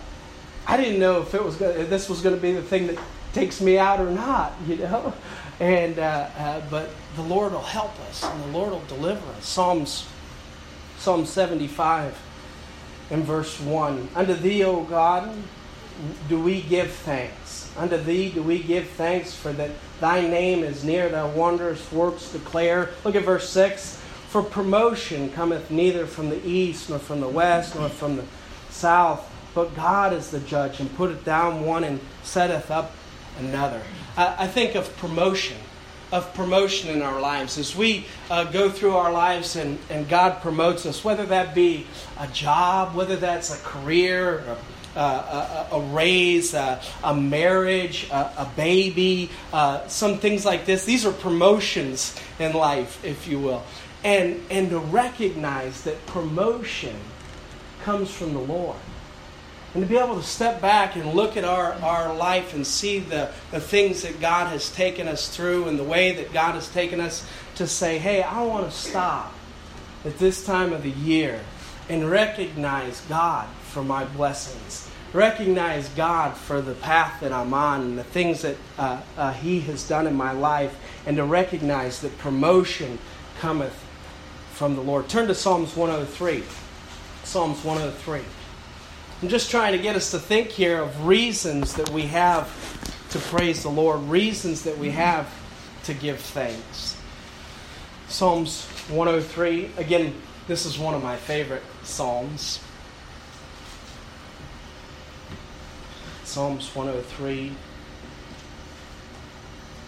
I 0.67 0.77
didn't 0.77 0.99
know 0.99 1.21
if 1.21 1.35
it 1.35 1.45
was 1.45 1.57
gonna, 1.57 1.73
if 1.73 1.91
this 1.91 2.09
was 2.09 2.23
going 2.23 2.35
to 2.35 2.41
be 2.41 2.53
the 2.53 2.63
thing 2.63 2.87
that 2.89 2.99
takes 3.33 3.61
me 3.61 3.79
out 3.79 4.01
or 4.01 4.11
not, 4.11 4.55
you 4.67 4.77
know. 4.77 5.13
And 5.61 5.99
uh, 5.99 6.29
uh, 6.37 6.63
but 6.71 6.91
the 7.17 7.23
Lord 7.23 7.53
will 7.53 7.61
help 7.61 7.99
us, 8.09 8.25
and 8.25 8.43
the 8.45 8.59
Lord 8.59 8.71
will 8.71 8.85
deliver 8.87 9.27
us. 9.33 9.45
Psalms 9.45 10.07
Psalm 10.99 11.25
75 11.25 12.21
and 13.11 13.25
verse 13.25 13.61
1. 13.61 14.09
Unto 14.15 14.35
thee, 14.35 14.65
O 14.65 14.83
God, 14.83 15.33
do 16.29 16.41
we 16.41 16.61
give 16.63 16.91
thanks. 16.91 17.58
Unto 17.79 17.97
thee 17.97 18.31
do 18.31 18.43
we 18.43 18.59
give 18.61 18.89
thanks, 18.91 19.33
for 19.35 19.53
that 19.53 19.71
thy 20.01 20.21
name 20.21 20.65
is 20.65 20.83
near, 20.83 21.09
thy 21.09 21.25
wondrous 21.25 21.91
works 21.93 22.33
declare. 22.33 22.91
Look 23.05 23.15
at 23.15 23.25
verse 23.25 23.49
6. 23.51 24.03
For 24.29 24.43
promotion 24.43 25.31
cometh 25.31 25.71
neither 25.71 26.05
from 26.05 26.29
the 26.29 26.45
east, 26.47 26.91
nor 26.91 26.99
from 26.99 27.21
the 27.21 27.29
west, 27.29 27.77
nor 27.77 27.89
from 27.89 28.17
the 28.17 28.25
south, 28.69 29.31
but 29.55 29.75
God 29.75 30.13
is 30.13 30.31
the 30.31 30.41
judge, 30.41 30.81
and 30.81 30.95
putteth 30.97 31.25
down 31.25 31.65
one 31.65 31.85
and 31.85 32.01
setteth 32.25 32.71
up 32.71 32.93
another. 33.39 33.81
I, 34.17 34.45
I 34.45 34.47
think 34.49 34.75
of 34.75 34.95
promotion 34.99 35.57
of 36.13 36.33
promotion 36.35 36.91
in 36.91 37.03
our 37.03 37.21
lives 37.21 37.59
as 37.59 37.77
we 37.77 38.07
uh, 38.31 38.45
go 38.45 38.71
through 38.71 38.97
our 38.97 39.13
lives 39.13 39.57
and, 39.57 39.79
and 39.91 40.09
God 40.09 40.41
promotes 40.41 40.87
us, 40.87 41.05
whether 41.05 41.27
that 41.27 41.55
be 41.55 41.87
a 42.19 42.27
job, 42.29 42.95
whether 42.95 43.17
that's 43.17 43.55
a 43.55 43.63
career, 43.63 44.43
a, 44.97 45.01
a, 45.01 45.69
a, 45.73 45.81
raise, 45.93 46.55
a, 46.55 46.81
a 47.05 47.15
marriage, 47.15 48.09
a, 48.11 48.49
baby, 48.57 49.31
uh, 49.53 49.87
some 49.87 50.19
things 50.19 50.45
like 50.45 50.67
this. 50.67 50.85
These 50.85 51.07
are 51.07 51.13
promotions 51.13 52.19
in 52.39 52.53
life, 52.53 53.05
if 53.05 53.29
you 53.29 53.39
will. 53.39 53.63
And, 54.03 54.41
and 54.51 54.71
to 54.71 54.79
recognize 54.79 55.83
that 55.83 56.05
promotion 56.07 56.97
comes 57.83 58.11
from 58.11 58.33
the 58.33 58.41
Lord. 58.41 58.77
And 59.75 59.83
to 59.83 59.89
be 59.89 59.99
able 59.99 60.17
to 60.17 60.23
step 60.23 60.63
back 60.63 60.97
and 60.97 61.13
look 61.13 61.37
at 61.37 61.45
our, 61.45 61.75
our 61.75 62.15
life 62.15 62.55
and 62.55 62.67
see 62.67 63.01
the, 63.01 63.31
the 63.51 63.61
things 63.61 64.03
that 64.03 64.21
God 64.21 64.47
has 64.49 64.73
taken 64.73 65.07
us 65.07 65.35
through 65.35 65.69
and 65.69 65.79
the 65.79 65.85
way 65.85 66.13
that 66.13 66.33
God 66.33 66.55
has 66.55 66.69
taken 66.69 67.01
us 67.01 67.27
to 67.57 67.67
say, 67.67 67.99
hey, 67.99 68.23
I 68.23 68.43
want 68.43 68.65
to 68.65 68.77
stop 68.77 69.35
at 70.05 70.19
this 70.19 70.45
time 70.45 70.73
of 70.73 70.83
the 70.83 70.91
year 70.91 71.41
and 71.89 72.11
recognize 72.11 73.01
God 73.03 73.49
for 73.63 73.83
my 73.83 74.05
blessings. 74.05 74.89
Recognize 75.13 75.89
God 75.91 76.37
for 76.37 76.61
the 76.61 76.75
path 76.75 77.21
that 77.21 77.33
I'm 77.33 77.55
on 77.55 77.81
and 77.83 77.99
the 77.99 78.05
things 78.05 78.43
that 78.43 78.57
uh, 78.79 79.01
uh, 79.17 79.33
He 79.33 79.61
has 79.61 79.89
done 79.89 80.07
in 80.07 80.15
my 80.15 80.33
life, 80.33 80.79
and 81.07 81.17
to 81.17 81.25
recognize 81.25 82.03
that 82.03 82.17
promotion 82.19 82.99
cometh 83.39 83.85
from 84.53 84.77
the 84.77 84.83
Lord. 84.83 85.09
Turn 85.09 85.27
to 85.29 85.35
Psalms 85.35 85.75
103. 85.75 86.43
Psalms 87.25 87.65
103. 87.65 88.21
I'm 89.21 89.29
just 89.29 89.51
trying 89.51 89.73
to 89.73 89.79
get 89.79 89.97
us 89.97 90.13
to 90.13 90.19
think 90.21 90.51
here 90.51 90.81
of 90.81 91.05
reasons 91.05 91.75
that 91.75 91.91
we 91.91 92.03
have 92.03 92.49
to 93.11 93.19
praise 93.19 93.65
the 93.65 93.69
Lord, 93.69 94.01
reasons 94.03 94.63
that 94.63 94.79
we 94.79 94.91
have 94.91 95.29
to 95.85 95.95
give 95.95 96.21
thanks. 96.21 96.97
Psalms 98.07 98.67
103, 98.89 99.73
again, 99.77 100.15
this 100.47 100.65
is 100.65 100.79
one 100.79 100.95
of 100.95 101.03
my 101.03 101.17
favorite 101.17 101.65
Psalms. 101.83 102.61
Psalms 106.23 106.73
103, 106.77 107.53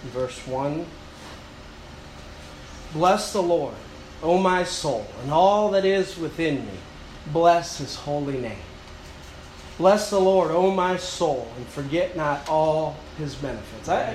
verse 0.07 0.45
1. 0.45 0.85
Bless 2.95 3.33
the 3.33 3.43
Lord, 3.43 3.75
O 4.25 4.39
my 4.39 4.65
soul, 4.65 5.07
and 5.23 5.31
all 5.31 5.71
that 5.71 5.85
is 5.85 6.19
within 6.19 6.67
me. 6.67 6.73
Bless 7.29 7.79
his 7.79 7.95
holy 7.95 8.37
name. 8.37 8.59
Bless 9.81 10.11
the 10.11 10.21
Lord, 10.21 10.51
O 10.51 10.71
my 10.71 10.99
soul, 10.99 11.51
and 11.57 11.67
forget 11.67 12.15
not 12.15 12.47
all 12.51 12.99
his 13.17 13.35
benefits. 13.35 13.89
I, 13.89 14.15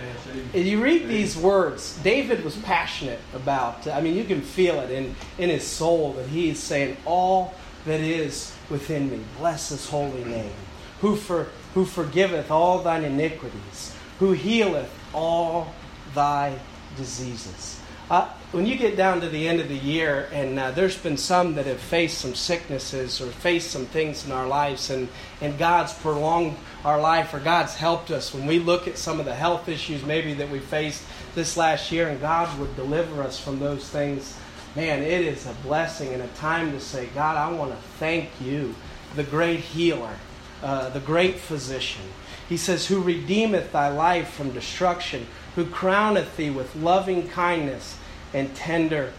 you 0.54 0.80
read 0.80 1.08
these 1.08 1.36
words, 1.36 1.98
David 2.04 2.44
was 2.44 2.56
passionate 2.58 3.20
about, 3.34 3.88
I 3.88 4.00
mean, 4.00 4.14
you 4.14 4.26
can 4.26 4.42
feel 4.42 4.80
it 4.82 4.92
in, 4.92 5.16
in 5.40 5.50
his 5.50 5.66
soul 5.66 6.14
that 6.14 6.28
he 6.28 6.52
is 6.52 6.62
saying, 6.62 6.98
All 7.04 7.56
that 7.86 8.00
is 8.00 8.56
within 8.70 9.10
me, 9.10 9.20
bless 9.40 9.70
his 9.70 9.90
holy 9.90 10.24
name, 10.24 10.54
who, 11.02 11.16
for, 11.16 11.48
who 11.74 11.84
forgiveth 11.84 12.52
all 12.52 12.84
thine 12.84 13.04
iniquities, 13.04 13.96
who 14.20 14.34
healeth 14.34 14.94
all 15.16 15.74
thy 16.14 16.60
diseases. 16.96 17.82
Uh, 18.08 18.30
when 18.52 18.68
you 18.68 18.78
get 18.78 18.96
down 18.96 19.20
to 19.20 19.28
the 19.28 19.48
end 19.48 19.60
of 19.60 19.68
the 19.68 19.78
year, 19.78 20.30
and 20.32 20.60
uh, 20.60 20.70
there's 20.70 20.96
been 20.96 21.18
some 21.18 21.56
that 21.56 21.66
have 21.66 21.80
faced 21.80 22.20
some 22.20 22.36
sicknesses 22.36 23.20
or 23.20 23.26
faced 23.32 23.72
some 23.72 23.88
things 23.88 24.28
in 24.28 24.32
our 24.32 24.48
lives, 24.48 24.92
and, 24.92 25.10
and 25.42 25.58
God's 25.58 25.92
prolonged 25.92 26.56
our 26.84 27.02
life 27.02 27.34
or 27.34 27.40
God's 27.40 27.74
helped 27.74 28.12
us, 28.12 28.32
when 28.32 28.46
we 28.46 28.60
look 28.60 28.88
at 28.88 29.00
some 29.00 29.20
of 29.20 29.26
the 29.26 29.34
health 29.34 29.68
issues 29.68 30.04
maybe 30.06 30.36
that 30.36 30.52
we 30.52 30.60
faced 30.60 31.04
this 31.34 31.58
last 31.58 31.92
year, 31.92 32.08
and 32.08 32.22
God 32.22 32.60
would 32.60 32.76
deliver 32.76 33.24
us 33.24 33.40
from 33.40 33.58
those 33.58 33.90
things, 33.90 34.38
man, 34.76 35.02
it 35.02 35.22
is 35.22 35.48
a 35.48 35.54
blessing 35.64 36.14
and 36.14 36.22
a 36.22 36.28
time 36.30 36.74
to 36.74 36.80
say, 36.80 37.08
God, 37.16 37.38
I 37.38 37.52
want 37.58 37.72
to 37.72 37.78
thank 37.98 38.30
you, 38.40 38.76
the 39.16 39.24
great 39.24 39.62
healer, 39.62 40.14
uh, 40.62 40.90
the 40.90 41.00
great 41.00 41.40
physician. 41.40 42.04
He 42.48 42.58
says, 42.58 42.86
Who 42.86 43.02
redeemeth 43.02 43.72
thy 43.72 43.90
life 43.90 44.30
from 44.30 44.52
destruction 44.52 45.26
who 45.56 45.66
crowneth 45.66 46.36
thee 46.36 46.50
with 46.50 46.76
loving 46.76 47.28
kindness 47.30 47.98
and 48.34 48.54
tender 48.56 49.14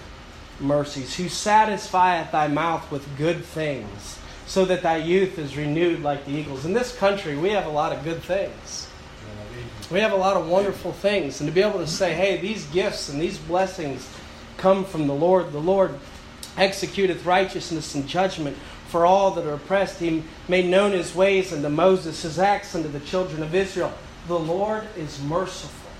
mercies, 0.61 1.16
who 1.16 1.29
satisfieth 1.29 2.31
thy 2.31 2.46
mouth 2.46 2.90
with 2.90 3.16
good 3.16 3.44
things, 3.44 4.18
so 4.46 4.64
that 4.64 4.83
thy 4.83 4.96
youth 4.96 5.38
is 5.38 5.57
renewed 5.57 6.03
like 6.03 6.25
the 6.27 6.33
eagles. 6.33 6.64
In 6.64 6.72
this 6.72 6.96
country, 6.96 7.37
we 7.37 7.51
have 7.51 7.66
a 7.66 7.70
lot 7.70 7.92
of 7.92 8.05
good 8.05 8.22
things. 8.22 8.88
We 9.90 10.01
have 10.01 10.12
a 10.12 10.16
lot 10.16 10.37
of 10.37 10.49
wonderful 10.49 10.92
things. 10.92 11.40
And 11.40 11.49
to 11.49 11.55
be 11.55 11.62
able 11.62 11.79
to 11.79 11.87
say, 11.87 12.12
hey, 12.12 12.38
these 12.38 12.66
gifts 12.66 13.09
and 13.09 13.20
these 13.20 13.38
blessings 13.38 14.09
come 14.57 14.85
from 14.85 15.07
the 15.07 15.14
Lord. 15.14 15.53
The 15.53 15.61
Lord 15.61 15.99
executeth 16.57 17.25
righteousness 17.25 17.94
and 17.94 18.07
judgment 18.07 18.57
for 18.88 19.07
all 19.07 19.31
that 19.33 19.46
are 19.46 19.55
oppressed. 19.55 20.01
He 20.01 20.25
made 20.49 20.66
known 20.66 20.92
his 20.92 21.14
ways 21.14 21.53
unto 21.53 21.68
Moses, 21.68 22.22
his 22.22 22.38
acts 22.38 22.75
unto 22.75 22.88
the 22.88 23.01
children 23.01 23.42
of 23.42 23.55
Israel. 23.55 23.92
The 24.27 24.38
Lord 24.38 24.85
is 24.96 25.22
merciful 25.22 25.86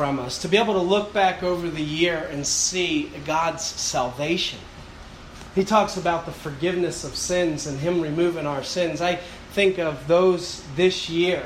from 0.00 0.18
us, 0.18 0.38
to 0.38 0.48
be 0.48 0.56
able 0.56 0.72
to 0.72 0.80
look 0.80 1.12
back 1.12 1.42
over 1.42 1.68
the 1.68 1.82
year 1.82 2.26
and 2.32 2.46
see 2.46 3.12
God's 3.26 3.62
salvation. 3.62 4.58
He 5.54 5.62
talks 5.62 5.98
about 5.98 6.24
the 6.24 6.32
forgiveness 6.32 7.04
of 7.04 7.14
sins 7.14 7.66
and 7.66 7.78
Him 7.78 8.00
removing 8.00 8.46
our 8.46 8.64
sins. 8.64 9.02
I 9.02 9.16
think 9.52 9.78
of 9.78 10.06
those 10.06 10.64
this 10.74 11.10
year 11.10 11.44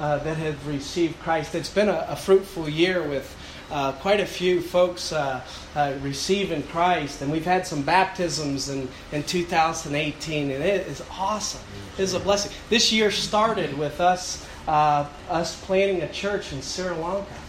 uh, 0.00 0.18
that 0.18 0.36
have 0.36 0.66
received 0.66 1.20
Christ. 1.20 1.54
It's 1.54 1.70
been 1.70 1.88
a, 1.88 2.04
a 2.08 2.16
fruitful 2.16 2.68
year 2.68 3.06
with 3.06 3.36
uh, 3.70 3.92
quite 3.92 4.18
a 4.18 4.26
few 4.26 4.60
folks 4.60 5.12
uh, 5.12 5.40
uh, 5.76 5.94
receiving 6.02 6.64
Christ, 6.64 7.22
and 7.22 7.30
we've 7.30 7.44
had 7.44 7.68
some 7.68 7.82
baptisms 7.82 8.68
in, 8.68 8.88
in 9.12 9.22
2018, 9.22 10.50
and 10.50 10.64
it 10.64 10.88
is 10.88 11.04
awesome. 11.08 11.60
It 11.96 12.02
is 12.02 12.14
a 12.14 12.18
blessing. 12.18 12.50
This 12.68 12.90
year 12.90 13.12
started 13.12 13.78
with 13.78 14.00
us 14.00 14.44
uh, 14.66 15.06
us 15.28 15.60
planting 15.64 16.02
a 16.02 16.12
church 16.12 16.52
in 16.52 16.62
Sri 16.62 16.90
Lanka 16.90 17.41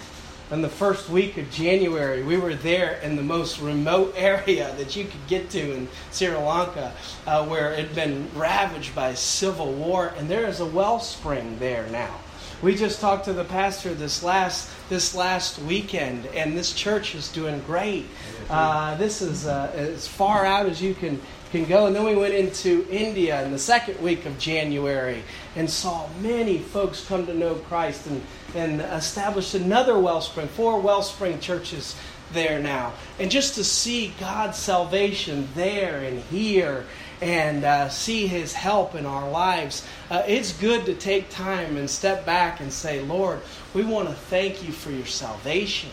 in 0.53 0.61
the 0.61 0.69
first 0.69 1.09
week 1.09 1.37
of 1.37 1.49
January, 1.49 2.21
we 2.21 2.37
were 2.37 2.53
there 2.53 2.99
in 3.01 3.15
the 3.15 3.23
most 3.23 3.59
remote 3.59 4.13
area 4.17 4.73
that 4.77 4.95
you 4.95 5.05
could 5.05 5.27
get 5.27 5.49
to 5.49 5.73
in 5.73 5.87
Sri 6.11 6.29
Lanka, 6.29 6.93
uh, 7.25 7.45
where 7.45 7.73
it 7.73 7.79
had 7.79 7.95
been 7.95 8.29
ravaged 8.35 8.93
by 8.93 9.15
civil 9.15 9.73
war, 9.73 10.13
and 10.17 10.29
there 10.29 10.47
is 10.47 10.59
a 10.59 10.65
wellspring 10.65 11.57
there 11.57 11.87
now. 11.87 12.19
We 12.61 12.75
just 12.75 13.01
talked 13.01 13.25
to 13.25 13.33
the 13.33 13.43
pastor 13.43 13.93
this 13.93 14.23
last 14.23 14.69
this 14.87 15.15
last 15.15 15.59
weekend, 15.59 16.27
and 16.27 16.55
this 16.57 16.71
church 16.71 17.13
is 17.13 17.27
doing 17.29 17.59
great. 17.61 18.05
Uh, 18.49 18.95
this 18.95 19.21
is 19.21 19.47
uh, 19.47 19.71
as 19.75 20.07
far 20.07 20.45
out 20.45 20.67
as 20.67 20.81
you 20.81 20.93
can 20.93 21.19
can 21.53 21.65
go. 21.65 21.85
And 21.85 21.95
then 21.95 22.03
we 22.03 22.15
went 22.15 22.33
into 22.33 22.85
India 22.89 23.45
in 23.45 23.51
the 23.51 23.59
second 23.59 24.01
week 24.01 24.25
of 24.25 24.39
January 24.39 25.21
and 25.55 25.69
saw 25.69 26.09
many 26.19 26.57
folks 26.57 27.05
come 27.05 27.27
to 27.27 27.33
know 27.33 27.53
Christ 27.53 28.07
and, 28.07 28.23
and 28.55 28.81
established 28.81 29.53
another 29.53 29.99
wellspring, 29.99 30.47
four 30.47 30.81
wellspring 30.81 31.39
churches 31.39 31.95
there 32.31 32.59
now. 32.59 32.93
And 33.19 33.29
just 33.29 33.53
to 33.55 33.63
see 33.63 34.15
God's 34.19 34.57
salvation 34.57 35.47
there 35.53 35.99
and 35.99 36.21
here 36.23 36.85
and 37.21 37.63
uh, 37.63 37.89
see 37.89 38.25
His 38.25 38.53
help 38.53 38.95
in 38.95 39.05
our 39.05 39.29
lives, 39.29 39.87
uh, 40.09 40.23
it's 40.27 40.53
good 40.53 40.87
to 40.87 40.95
take 40.95 41.29
time 41.29 41.77
and 41.77 41.87
step 41.87 42.25
back 42.25 42.61
and 42.61 42.73
say, 42.73 43.01
Lord, 43.03 43.41
we 43.75 43.85
want 43.85 44.09
to 44.09 44.15
thank 44.15 44.65
you 44.65 44.73
for 44.73 44.89
your 44.89 45.05
salvation. 45.05 45.91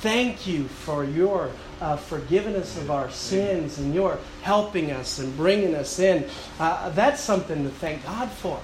Thank 0.00 0.46
you 0.46 0.68
for 0.68 1.02
your 1.02 1.50
uh, 1.80 1.96
forgiveness 1.96 2.76
of 2.76 2.90
our 2.90 3.10
sins 3.10 3.78
and 3.78 3.94
your 3.94 4.18
helping 4.42 4.90
us 4.90 5.18
and 5.18 5.36
bringing 5.36 5.74
us 5.74 5.98
in. 5.98 6.24
Uh, 6.58 6.90
that's 6.90 7.20
something 7.20 7.64
to 7.64 7.70
thank 7.70 8.04
God 8.04 8.30
for. 8.30 8.60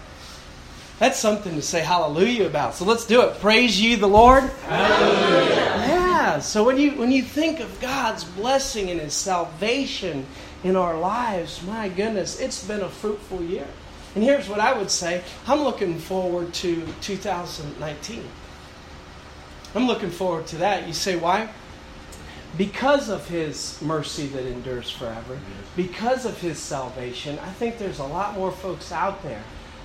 That's 0.99 1.19
something 1.19 1.55
to 1.55 1.63
say 1.63 1.81
hallelujah 1.81 2.47
about. 2.47 2.75
So 2.75 2.85
let's 2.85 3.05
do 3.05 3.23
it. 3.23 3.41
Praise 3.41 3.81
you, 3.81 3.97
the 3.97 4.07
Lord. 4.07 4.45
Hallelujah. 4.45 5.55
Yeah. 5.89 6.39
So 6.39 6.65
when 6.65 6.79
you 6.79 6.93
when 6.93 7.11
you 7.11 7.23
think 7.23 7.61
of 7.61 7.81
God's 7.81 8.25
blessing 8.25 8.91
and 8.91 9.01
His 9.01 9.13
salvation 9.13 10.25
in 10.63 10.77
our 10.77 10.99
lives, 10.99 11.63
my 11.65 11.89
goodness, 11.89 12.41
it's 12.41 12.65
been 12.65 12.81
a 12.81 12.89
fruitful 12.89 13.43
year. 13.43 13.67
And 14.15 14.23
here's 14.23 14.49
what 14.49 14.61
I 14.61 14.73
would 14.73 14.91
say: 14.91 15.23
I'm 15.49 15.63
looking 15.63 15.99
forward 15.99 16.55
to 16.55 16.87
2019. 17.01 18.25
I'm 19.75 19.89
looking 19.89 20.11
forward 20.11 20.47
to 20.49 20.57
that. 20.59 20.87
You 20.87 20.93
say 20.93 21.17
why? 21.17 21.49
Because 22.57 23.09
of 23.09 23.29
His 23.29 23.81
mercy 23.83 24.27
that 24.29 24.47
endures 24.47 24.91
forever, 24.91 25.39
because 25.75 26.25
of 26.25 26.41
His 26.41 26.59
salvation, 26.59 27.39
I 27.41 27.51
think 27.51 27.79
there's 27.79 27.99
a 27.99 28.05
lot 28.05 28.35
more 28.35 28.53
folks 28.53 28.93
out 28.93 29.23
there 29.23 29.43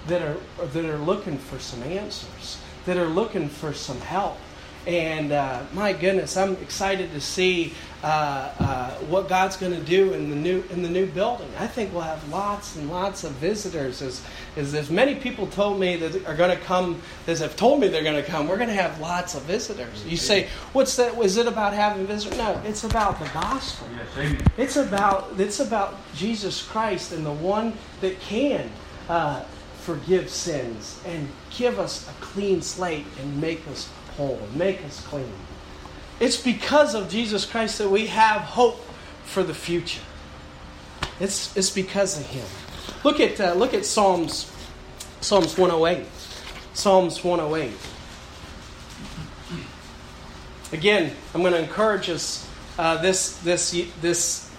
that 0.07 0.21
are 0.21 0.37
that 0.67 0.85
are 0.85 0.97
looking 0.97 1.37
for 1.37 1.59
some 1.59 1.83
answers, 1.83 2.59
that 2.85 2.97
are 2.97 3.07
looking 3.07 3.49
for 3.49 3.73
some 3.73 3.99
help. 4.01 4.37
And 4.87 5.31
uh, 5.31 5.63
my 5.73 5.93
goodness, 5.93 6.37
I'm 6.37 6.53
excited 6.53 7.11
to 7.11 7.21
see 7.21 7.73
uh, 8.01 8.51
uh, 8.59 8.89
what 9.07 9.27
God's 9.27 9.57
going 9.57 9.73
to 9.73 9.83
do 9.83 10.13
in 10.13 10.29
the 10.29 10.35
new 10.35 10.63
in 10.71 10.81
the 10.81 10.89
new 10.89 11.05
building. 11.05 11.49
I 11.59 11.67
think 11.67 11.91
we'll 11.93 12.03
have 12.03 12.27
lots 12.29 12.77
and 12.77 12.89
lots 12.89 13.25
of 13.25 13.33
visitors. 13.33 14.01
As 14.01 14.23
as, 14.55 14.73
as 14.73 14.89
many 14.89 15.15
people 15.15 15.47
told 15.47 15.79
me 15.79 15.97
that 15.97 16.25
are 16.25 16.35
going 16.35 16.57
to 16.57 16.63
come, 16.63 17.01
as 17.27 17.39
have 17.39 17.57
told 17.57 17.81
me 17.81 17.89
they're 17.89 18.03
going 18.03 18.23
to 18.23 18.29
come, 18.29 18.47
we're 18.47 18.57
going 18.57 18.69
to 18.69 18.73
have 18.73 18.99
lots 19.01 19.35
of 19.35 19.43
visitors. 19.43 20.05
You 20.05 20.17
say, 20.17 20.47
what's 20.71 20.95
that? 20.95 21.15
Was 21.15 21.35
it 21.37 21.45
about 21.45 21.73
having 21.73 22.07
visitors? 22.07 22.37
No, 22.37 22.61
it's 22.65 22.85
about 22.85 23.19
the 23.19 23.29
gospel. 23.33 23.87
Yes, 24.17 24.41
it's 24.57 24.75
about 24.77 25.33
it's 25.37 25.59
about 25.59 25.97
Jesus 26.15 26.65
Christ 26.65 27.11
and 27.11 27.25
the 27.25 27.33
one 27.33 27.73
that 27.99 28.19
can 28.21 28.71
uh, 29.09 29.43
forgive 29.81 30.29
sins 30.29 31.01
and 31.05 31.27
give 31.51 31.79
us 31.79 32.07
a 32.07 32.13
clean 32.21 32.61
slate 32.61 33.05
and 33.19 33.41
make 33.41 33.67
us 33.67 33.89
whole, 34.19 34.39
make 34.53 34.83
us 34.83 35.01
clean. 35.07 35.31
It's 36.19 36.35
because 36.35 36.93
of 36.93 37.09
Jesus 37.09 37.45
Christ 37.45 37.77
that 37.77 37.89
we 37.89 38.07
have 38.07 38.41
hope 38.41 38.83
for 39.23 39.43
the 39.43 39.53
future. 39.53 40.01
It's, 41.21 41.55
it's 41.55 41.69
because 41.69 42.19
of 42.19 42.25
Him. 42.25 42.45
Look 43.05 43.21
at, 43.21 43.39
uh, 43.39 43.53
look 43.53 43.73
at 43.73 43.85
Psalms, 43.85 44.51
Psalms 45.21 45.57
108. 45.57 46.05
Psalms 46.73 47.23
108. 47.23 47.71
Again, 50.73 51.15
I'm 51.33 51.41
going 51.41 51.53
to 51.53 51.59
encourage 51.59 52.09
us 52.09 52.47
uh, 52.77 53.01
this, 53.01 53.37
this, 53.37 53.71
this 54.01 54.49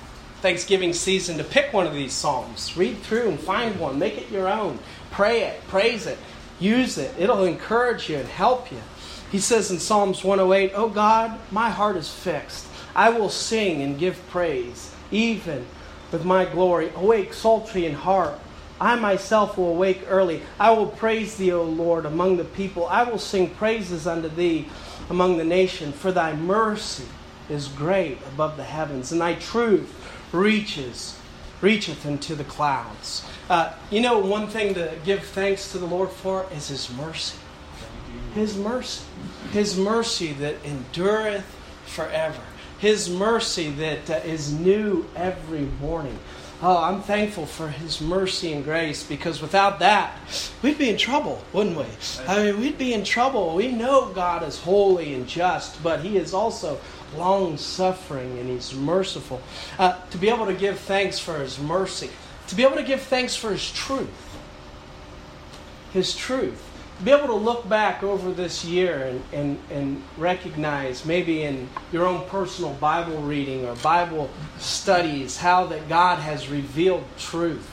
Thanksgiving 0.40 0.94
season 0.94 1.36
to 1.36 1.44
pick 1.44 1.74
one 1.74 1.86
of 1.86 1.92
these 1.92 2.14
Psalms. 2.14 2.74
Read 2.78 2.96
through 2.98 3.28
and 3.28 3.38
find 3.38 3.78
one. 3.78 3.98
Make 3.98 4.16
it 4.16 4.30
your 4.30 4.48
own. 4.48 4.78
Pray 5.10 5.42
it, 5.42 5.60
praise 5.68 6.06
it, 6.06 6.18
use 6.58 6.96
it. 6.96 7.14
It'll 7.18 7.44
encourage 7.44 8.08
you 8.08 8.16
and 8.16 8.28
help 8.28 8.72
you. 8.72 8.80
He 9.30 9.38
says 9.38 9.70
in 9.70 9.78
Psalms 9.78 10.24
108, 10.24 10.72
Oh 10.74 10.88
God, 10.88 11.38
my 11.50 11.70
heart 11.70 11.96
is 11.96 12.12
fixed. 12.12 12.66
I 12.94 13.10
will 13.10 13.28
sing 13.28 13.82
and 13.82 13.98
give 13.98 14.20
praise, 14.28 14.92
even 15.10 15.66
with 16.10 16.24
my 16.24 16.44
glory. 16.44 16.90
Awake, 16.96 17.32
psaltery 17.32 17.86
in 17.86 17.94
heart. 17.94 18.38
I 18.80 18.96
myself 18.96 19.58
will 19.58 19.70
awake 19.70 20.04
early. 20.08 20.42
I 20.58 20.70
will 20.70 20.86
praise 20.86 21.36
thee, 21.36 21.52
O 21.52 21.62
Lord, 21.62 22.06
among 22.06 22.38
the 22.38 22.44
people. 22.44 22.86
I 22.86 23.04
will 23.04 23.18
sing 23.18 23.50
praises 23.50 24.06
unto 24.06 24.28
thee 24.28 24.68
among 25.10 25.36
the 25.36 25.44
nation. 25.44 25.92
For 25.92 26.10
thy 26.10 26.34
mercy 26.34 27.04
is 27.48 27.68
great 27.68 28.18
above 28.32 28.56
the 28.56 28.64
heavens, 28.64 29.12
and 29.12 29.20
thy 29.20 29.34
truth 29.34 29.94
reaches 30.32 31.16
reacheth 31.60 32.06
into 32.06 32.34
the 32.34 32.44
clouds. 32.44 33.24
Uh, 33.50 33.72
you 33.90 34.00
know, 34.00 34.18
one 34.18 34.46
thing 34.46 34.72
to 34.74 34.92
give 35.04 35.22
thanks 35.24 35.72
to 35.72 35.78
the 35.78 35.86
Lord 35.86 36.08
for 36.08 36.46
is 36.54 36.68
His 36.68 36.90
mercy. 36.94 37.36
His 38.34 38.56
mercy. 38.56 39.04
His 39.52 39.76
mercy 39.76 40.32
that 40.34 40.56
endureth 40.64 41.44
forever. 41.86 42.40
His 42.78 43.10
mercy 43.10 43.70
that 43.70 44.08
uh, 44.08 44.14
is 44.24 44.52
new 44.52 45.06
every 45.16 45.68
morning. 45.80 46.18
Oh, 46.62 46.82
I'm 46.82 47.02
thankful 47.02 47.46
for 47.46 47.68
His 47.68 48.00
mercy 48.00 48.52
and 48.52 48.62
grace 48.62 49.02
because 49.02 49.42
without 49.42 49.80
that, 49.80 50.16
we'd 50.62 50.78
be 50.78 50.90
in 50.90 50.96
trouble, 50.96 51.42
wouldn't 51.52 51.76
we? 51.76 51.86
I 52.26 52.44
mean, 52.44 52.60
we'd 52.60 52.78
be 52.78 52.92
in 52.94 53.02
trouble. 53.02 53.54
We 53.54 53.72
know 53.72 54.12
God 54.14 54.42
is 54.42 54.60
holy 54.60 55.14
and 55.14 55.26
just, 55.26 55.82
but 55.82 56.00
He 56.00 56.16
is 56.16 56.32
also 56.32 56.78
long 57.16 57.56
suffering 57.56 58.38
and 58.38 58.48
He's 58.48 58.74
merciful. 58.74 59.40
Uh, 59.78 59.98
to 60.10 60.18
be 60.18 60.28
able 60.28 60.46
to 60.46 60.54
give 60.54 60.78
thanks 60.78 61.18
for 61.18 61.38
His 61.38 61.58
mercy, 61.58 62.10
to 62.48 62.54
be 62.54 62.62
able 62.62 62.76
to 62.76 62.84
give 62.84 63.02
thanks 63.02 63.34
for 63.34 63.50
His 63.50 63.70
truth. 63.72 64.08
His 65.92 66.14
truth 66.14 66.69
be 67.04 67.10
able 67.10 67.28
to 67.28 67.34
look 67.34 67.68
back 67.68 68.02
over 68.02 68.32
this 68.32 68.64
year 68.64 69.02
and, 69.02 69.22
and, 69.32 69.58
and 69.70 70.02
recognize 70.18 71.04
maybe 71.04 71.42
in 71.42 71.68
your 71.92 72.06
own 72.06 72.28
personal 72.28 72.74
Bible 72.74 73.22
reading 73.22 73.64
or 73.64 73.74
Bible 73.76 74.30
studies 74.58 75.38
how 75.38 75.66
that 75.66 75.88
God 75.88 76.18
has 76.18 76.48
revealed 76.48 77.04
truth 77.18 77.68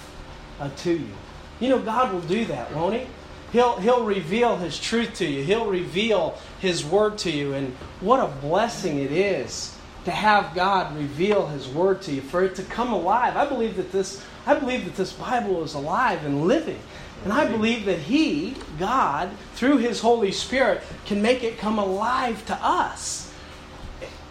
uh, 0.60 0.70
to 0.78 0.94
you. 0.94 1.14
You 1.60 1.70
know, 1.70 1.80
God 1.80 2.14
will 2.14 2.22
do 2.22 2.46
that, 2.46 2.74
won't 2.74 2.96
He? 2.96 3.08
He'll, 3.52 3.78
he'll 3.78 4.06
reveal 4.06 4.58
His 4.58 4.80
truth 4.80 5.16
to 5.16 5.26
you. 5.26 5.44
He'll 5.44 5.70
reveal 5.70 6.38
His 6.60 6.86
Word 6.86 7.18
to 7.20 7.32
you. 7.32 7.54
And 7.54 7.76
what 8.00 8.20
a 8.20 8.28
blessing 8.28 9.00
it 9.00 9.12
is 9.12 9.77
to 10.08 10.12
have 10.12 10.56
God 10.56 10.96
reveal 10.96 11.48
His 11.48 11.68
Word 11.68 12.02
to 12.04 12.14
you, 12.14 12.22
for 12.22 12.42
it 12.42 12.56
to 12.56 12.64
come 12.64 12.94
alive. 12.94 13.36
I 13.36 13.46
believe 13.46 13.76
that 13.76 13.92
this, 13.92 14.24
I 14.46 14.58
believe 14.58 14.86
that 14.86 14.96
this 14.96 15.12
Bible 15.12 15.66
is 15.66 15.74
alive 15.74 16.24
and 16.24 16.48
living. 16.48 16.80
And 17.26 17.34
I 17.34 17.46
believe 17.46 17.84
that 17.88 18.00
He, 18.00 18.56
God, 18.80 19.30
through 19.56 19.80
His 19.80 20.00
Holy 20.00 20.32
Spirit, 20.32 20.82
can 21.06 21.22
make 21.22 21.44
it 21.44 21.58
come 21.58 21.78
alive 21.78 22.46
to 22.46 22.54
us, 22.56 23.34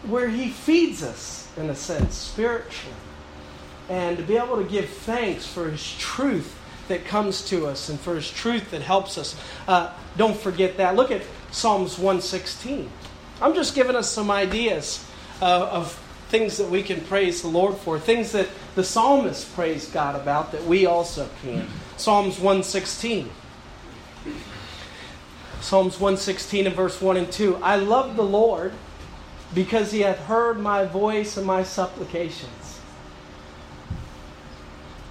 where 0.07 0.31
He 0.31 0.49
feeds 0.49 1.03
us, 1.03 1.47
in 1.59 1.69
a 1.69 1.75
sense, 1.75 2.15
spiritually. 2.15 2.97
And 3.91 4.17
to 4.17 4.23
be 4.23 4.39
able 4.39 4.57
to 4.57 4.65
give 4.65 4.89
thanks 4.89 5.47
for 5.47 5.71
His 5.71 5.95
truth 5.99 6.59
that 6.89 7.05
comes 7.05 7.47
to 7.51 7.67
us 7.67 7.91
and 7.91 8.01
for 8.01 8.15
His 8.15 8.31
truth 8.31 8.71
that 8.71 8.81
helps 8.81 9.19
us. 9.19 9.39
Uh, 9.69 9.93
don't 10.17 10.39
forget 10.39 10.79
that. 10.79 10.97
Look 10.97 11.11
at 11.11 11.21
Psalms 11.51 11.99
116. 11.99 12.89
I'm 13.43 13.55
just 13.55 13.75
giving 13.75 13.95
us 13.95 14.11
some 14.11 14.31
ideas 14.31 15.07
uh, 15.41 15.69
of 15.71 16.03
things 16.29 16.57
that 16.59 16.69
we 16.69 16.83
can 16.83 17.01
praise 17.03 17.43
the 17.43 17.49
Lord 17.49 17.77
for, 17.77 17.99
things 17.99 18.33
that 18.33 18.49
the 18.75 18.85
psalmist 18.85 19.55
praised 19.55 19.93
God 19.93 20.21
about 20.21 20.53
that 20.53 20.65
we 20.65 20.87
also 20.87 21.29
can. 21.43 21.69
Psalms 21.97 22.39
116. 22.39 23.31
Psalms 25.61 25.95
116 25.99 26.67
and 26.67 26.77
verse 26.77 27.01
1 27.01 27.17
and 27.17 27.33
2. 27.33 27.57
I 27.57 27.77
love 27.77 28.17
the 28.17 28.25
Lord 28.25 28.73
because 29.55 29.93
he 29.93 30.01
hath 30.01 30.19
heard 30.19 30.59
my 30.59 30.85
voice 30.85 31.37
and 31.37 31.47
my 31.47 31.63
supplications. 31.63 32.81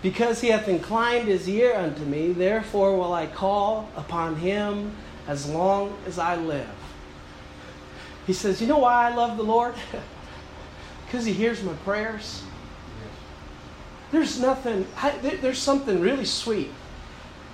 Because 0.02 0.42
he 0.42 0.50
hath 0.50 0.68
inclined 0.68 1.28
his 1.28 1.50
ear 1.50 1.76
unto 1.76 2.04
me, 2.06 2.32
therefore 2.32 2.96
will 2.96 3.14
I 3.14 3.26
call 3.26 3.90
upon 3.96 4.36
him 4.36 4.96
as 5.28 5.50
long 5.50 5.98
as 6.06 6.20
I 6.20 6.36
live. 6.36 6.70
He 8.28 8.34
says, 8.34 8.62
You 8.62 8.68
know 8.68 8.80
why 8.80 9.10
I 9.10 9.16
love 9.16 9.38
the 9.38 9.44
Lord? 9.44 9.74
because 11.16 11.26
he 11.26 11.32
hears 11.32 11.64
my 11.64 11.72
prayers. 11.86 12.44
There's 14.12 14.38
nothing, 14.38 14.86
there's 15.22 15.60
something 15.60 16.02
really 16.02 16.26
sweet 16.26 16.72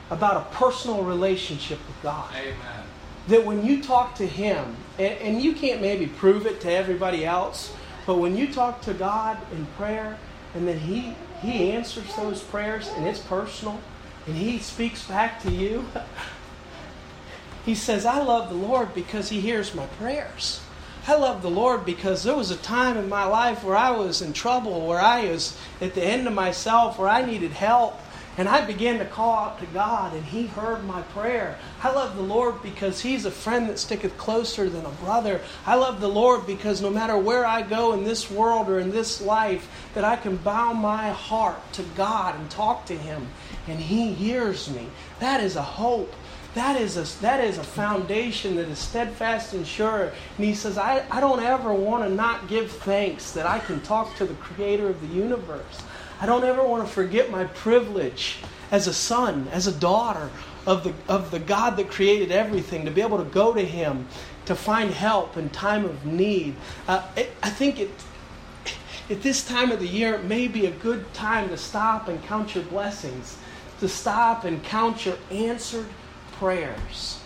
about 0.09 0.37
a 0.37 0.55
personal 0.55 1.03
relationship 1.03 1.77
with 1.85 2.01
God. 2.01 2.33
Amen. 2.35 2.85
That 3.27 3.45
when 3.45 3.63
you 3.63 3.83
talk 3.83 4.15
to 4.15 4.25
Him, 4.25 4.75
and, 4.97 5.13
and 5.19 5.41
you 5.43 5.53
can't 5.53 5.79
maybe 5.79 6.07
prove 6.07 6.47
it 6.47 6.59
to 6.61 6.71
everybody 6.71 7.23
else, 7.23 7.71
but 8.07 8.17
when 8.17 8.35
you 8.35 8.51
talk 8.51 8.81
to 8.81 8.95
God 8.95 9.37
in 9.51 9.67
prayer, 9.77 10.17
and 10.55 10.67
then 10.67 10.79
He 10.79 11.15
He 11.43 11.71
answers 11.71 12.15
those 12.15 12.41
prayers, 12.41 12.89
and 12.97 13.05
it's 13.05 13.19
personal, 13.19 13.79
and 14.25 14.35
He 14.35 14.57
speaks 14.57 15.05
back 15.05 15.39
to 15.43 15.51
you. 15.51 15.85
He 17.63 17.75
says, 17.75 18.07
I 18.07 18.23
love 18.23 18.49
the 18.49 18.55
Lord 18.55 18.95
because 18.95 19.29
He 19.29 19.39
hears 19.39 19.75
my 19.75 19.85
prayers. 19.85 20.61
I 21.07 21.15
love 21.15 21.41
the 21.41 21.49
Lord 21.49 21.83
because 21.83 22.23
there 22.23 22.35
was 22.35 22.51
a 22.51 22.57
time 22.57 22.95
in 22.95 23.09
my 23.09 23.25
life 23.25 23.63
where 23.63 23.75
I 23.75 23.89
was 23.91 24.21
in 24.21 24.33
trouble, 24.33 24.85
where 24.85 25.01
I 25.01 25.25
was 25.25 25.57
at 25.79 25.95
the 25.95 26.03
end 26.03 26.27
of 26.27 26.33
myself, 26.33 26.99
where 26.99 27.09
I 27.09 27.25
needed 27.25 27.51
help. 27.51 27.99
And 28.37 28.47
I 28.47 28.65
began 28.65 28.97
to 28.99 29.05
call 29.05 29.35
out 29.35 29.59
to 29.59 29.65
God, 29.67 30.13
and 30.13 30.23
He 30.23 30.47
heard 30.47 30.85
my 30.85 31.01
prayer. 31.01 31.59
I 31.83 31.91
love 31.91 32.15
the 32.15 32.21
Lord 32.21 32.63
because 32.63 33.01
He's 33.01 33.25
a 33.25 33.31
friend 33.31 33.67
that 33.67 33.77
sticketh 33.77 34.17
closer 34.17 34.69
than 34.69 34.85
a 34.85 34.89
brother. 34.89 35.41
I 35.65 35.75
love 35.75 35.99
the 35.99 36.07
Lord 36.07 36.47
because 36.47 36.81
no 36.81 36.89
matter 36.89 37.17
where 37.17 37.45
I 37.45 37.61
go 37.61 37.91
in 37.91 38.05
this 38.05 38.31
world 38.31 38.69
or 38.69 38.79
in 38.79 38.91
this 38.91 39.19
life, 39.21 39.69
that 39.95 40.05
I 40.05 40.15
can 40.15 40.37
bow 40.37 40.71
my 40.71 41.09
heart 41.09 41.59
to 41.73 41.83
God 41.97 42.39
and 42.39 42.49
talk 42.49 42.85
to 42.85 42.97
Him, 42.97 43.27
and 43.67 43.79
He 43.79 44.13
hears 44.13 44.69
me. 44.69 44.87
That 45.19 45.41
is 45.41 45.57
a 45.57 45.61
hope. 45.61 46.13
That 46.53 46.79
is 46.79 46.97
a, 46.97 47.21
that 47.21 47.41
is 47.41 47.57
a 47.57 47.63
foundation 47.63 48.57
that 48.57 48.67
is 48.67 48.77
steadfast 48.77 49.53
and 49.53 49.65
sure. 49.65 50.11
And 50.37 50.45
he 50.45 50.53
says, 50.53 50.77
I, 50.77 51.05
I 51.09 51.21
don't 51.21 51.41
ever 51.41 51.73
want 51.73 52.03
to 52.03 52.13
not 52.13 52.49
give 52.49 52.69
thanks 52.71 53.31
that 53.31 53.45
I 53.45 53.59
can 53.59 53.79
talk 53.81 54.15
to 54.17 54.25
the 54.25 54.33
creator 54.33 54.89
of 54.89 54.99
the 54.99 55.15
universe. 55.15 55.81
I 56.19 56.25
don't 56.25 56.43
ever 56.43 56.63
want 56.63 56.85
to 56.85 56.93
forget 56.93 57.31
my 57.31 57.45
privilege 57.45 58.39
as 58.69 58.87
a 58.87 58.93
son, 58.93 59.47
as 59.51 59.67
a 59.67 59.71
daughter 59.71 60.29
of 60.67 60.83
the, 60.83 60.93
of 61.07 61.31
the 61.31 61.39
God 61.39 61.77
that 61.77 61.89
created 61.89 62.31
everything, 62.31 62.85
to 62.85 62.91
be 62.91 63.01
able 63.01 63.17
to 63.17 63.29
go 63.29 63.53
to 63.53 63.65
Him, 63.65 64.07
to 64.45 64.53
find 64.53 64.91
help 64.91 65.37
in 65.37 65.49
time 65.49 65.85
of 65.85 66.05
need. 66.05 66.55
Uh, 66.87 67.07
it, 67.15 67.31
I 67.41 67.49
think 67.49 67.79
it, 67.79 67.89
at 69.09 69.21
this 69.21 69.45
time 69.45 69.71
of 69.71 69.79
the 69.79 69.87
year, 69.87 70.15
it 70.15 70.25
may 70.25 70.47
be 70.47 70.65
a 70.65 70.71
good 70.71 71.11
time 71.13 71.47
to 71.49 71.57
stop 71.57 72.09
and 72.09 72.21
count 72.25 72.55
your 72.55 72.65
blessings, 72.65 73.37
to 73.79 73.87
stop 73.87 74.43
and 74.43 74.61
count 74.63 75.05
your 75.05 75.17
answered 75.31 75.87
prayers, 76.41 77.19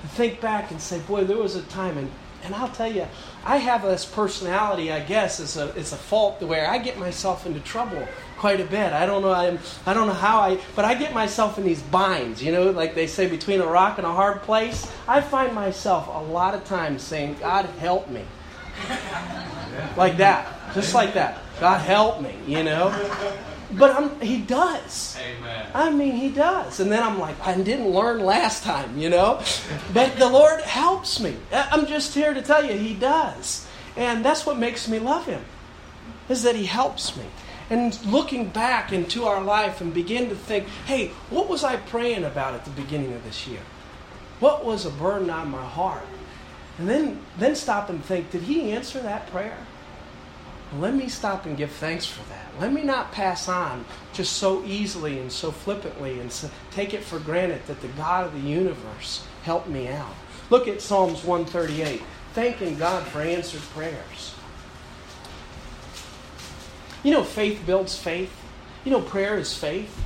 to 0.00 0.06
think 0.06 0.40
back 0.40 0.70
and 0.70 0.80
say, 0.80 1.00
boy, 1.00 1.24
there 1.24 1.36
was 1.36 1.56
a 1.56 1.62
time, 1.62 1.98
and, 1.98 2.08
and 2.44 2.54
I'll 2.54 2.68
tell 2.68 2.90
you, 2.90 3.04
I 3.44 3.56
have 3.56 3.82
this 3.82 4.04
personality, 4.04 4.92
I 4.92 5.00
guess, 5.00 5.40
it's 5.40 5.56
a, 5.56 5.76
it's 5.76 5.90
a 5.90 5.96
fault 5.96 6.40
where 6.40 6.70
I 6.70 6.78
get 6.78 6.96
myself 6.96 7.46
into 7.46 7.58
trouble 7.58 8.06
quite 8.38 8.60
a 8.60 8.64
bit. 8.64 8.92
I 8.92 9.06
don't 9.06 9.22
know. 9.22 9.32
I'm, 9.32 9.58
I 9.86 9.92
don't 9.92 10.06
know 10.06 10.14
how 10.14 10.38
I, 10.38 10.60
but 10.76 10.84
I 10.84 10.94
get 10.94 11.12
myself 11.12 11.58
in 11.58 11.64
these 11.64 11.82
binds. 11.82 12.40
You 12.40 12.52
know, 12.52 12.70
like 12.70 12.94
they 12.94 13.08
say, 13.08 13.26
between 13.26 13.60
a 13.60 13.66
rock 13.66 13.98
and 13.98 14.06
a 14.06 14.12
hard 14.12 14.42
place. 14.42 14.90
I 15.08 15.20
find 15.20 15.52
myself 15.52 16.06
a 16.06 16.32
lot 16.32 16.54
of 16.54 16.64
times 16.64 17.02
saying, 17.02 17.36
"God 17.40 17.66
help 17.80 18.08
me," 18.08 18.24
like 19.96 20.16
that, 20.18 20.74
just 20.74 20.94
like 20.94 21.12
that. 21.14 21.38
God 21.58 21.80
help 21.80 22.22
me. 22.22 22.34
You 22.46 22.62
know. 22.62 23.49
But 23.72 23.96
I'm, 23.96 24.20
he 24.20 24.40
does. 24.40 25.16
Amen. 25.20 25.66
I 25.74 25.90
mean, 25.90 26.16
he 26.16 26.28
does. 26.28 26.80
And 26.80 26.90
then 26.90 27.02
I'm 27.02 27.18
like, 27.18 27.40
I 27.46 27.54
didn't 27.60 27.88
learn 27.88 28.24
last 28.24 28.64
time, 28.64 28.98
you 28.98 29.08
know? 29.08 29.40
But 29.94 30.16
the 30.18 30.28
Lord 30.28 30.60
helps 30.62 31.20
me. 31.20 31.36
I'm 31.52 31.86
just 31.86 32.14
here 32.14 32.34
to 32.34 32.42
tell 32.42 32.64
you, 32.64 32.76
he 32.76 32.94
does. 32.94 33.66
And 33.96 34.24
that's 34.24 34.44
what 34.46 34.58
makes 34.58 34.88
me 34.88 34.98
love 34.98 35.26
him, 35.26 35.44
is 36.28 36.42
that 36.42 36.56
he 36.56 36.66
helps 36.66 37.16
me 37.16 37.26
and 37.70 38.04
looking 38.04 38.48
back 38.48 38.92
into 38.92 39.24
our 39.24 39.40
life 39.40 39.80
and 39.80 39.94
begin 39.94 40.28
to 40.28 40.34
think, 40.34 40.66
hey, 40.86 41.08
what 41.30 41.48
was 41.48 41.62
I 41.62 41.76
praying 41.76 42.24
about 42.24 42.54
at 42.54 42.64
the 42.64 42.70
beginning 42.70 43.12
of 43.12 43.22
this 43.24 43.46
year? 43.46 43.60
What 44.40 44.64
was 44.64 44.84
a 44.84 44.90
burden 44.90 45.30
on 45.30 45.50
my 45.50 45.64
heart? 45.64 46.06
And 46.78 46.88
then, 46.88 47.20
then 47.38 47.54
stop 47.54 47.90
and 47.90 48.04
think, 48.04 48.30
did 48.30 48.42
he 48.42 48.72
answer 48.72 49.00
that 49.00 49.30
prayer? 49.30 49.58
Let 50.78 50.94
me 50.94 51.08
stop 51.08 51.46
and 51.46 51.56
give 51.56 51.72
thanks 51.72 52.06
for 52.06 52.26
that. 52.28 52.46
Let 52.60 52.72
me 52.72 52.82
not 52.82 53.10
pass 53.10 53.48
on 53.48 53.84
just 54.12 54.34
so 54.34 54.64
easily 54.64 55.18
and 55.18 55.30
so 55.30 55.50
flippantly 55.50 56.20
and 56.20 56.30
so, 56.30 56.48
take 56.70 56.94
it 56.94 57.02
for 57.02 57.18
granted 57.18 57.66
that 57.66 57.80
the 57.80 57.88
God 57.88 58.26
of 58.26 58.32
the 58.32 58.48
universe 58.48 59.24
helped 59.42 59.68
me 59.68 59.88
out. 59.88 60.14
Look 60.48 60.68
at 60.68 60.80
Psalms 60.80 61.24
138, 61.24 62.02
thanking 62.34 62.78
God 62.78 63.04
for 63.06 63.20
answered 63.20 63.62
prayers. 63.74 64.34
You 67.02 67.12
know, 67.12 67.24
faith 67.24 67.64
builds 67.66 67.96
faith. 67.96 68.32
You 68.84 68.92
know, 68.92 69.00
prayer 69.00 69.38
is 69.38 69.56
faith. 69.56 70.04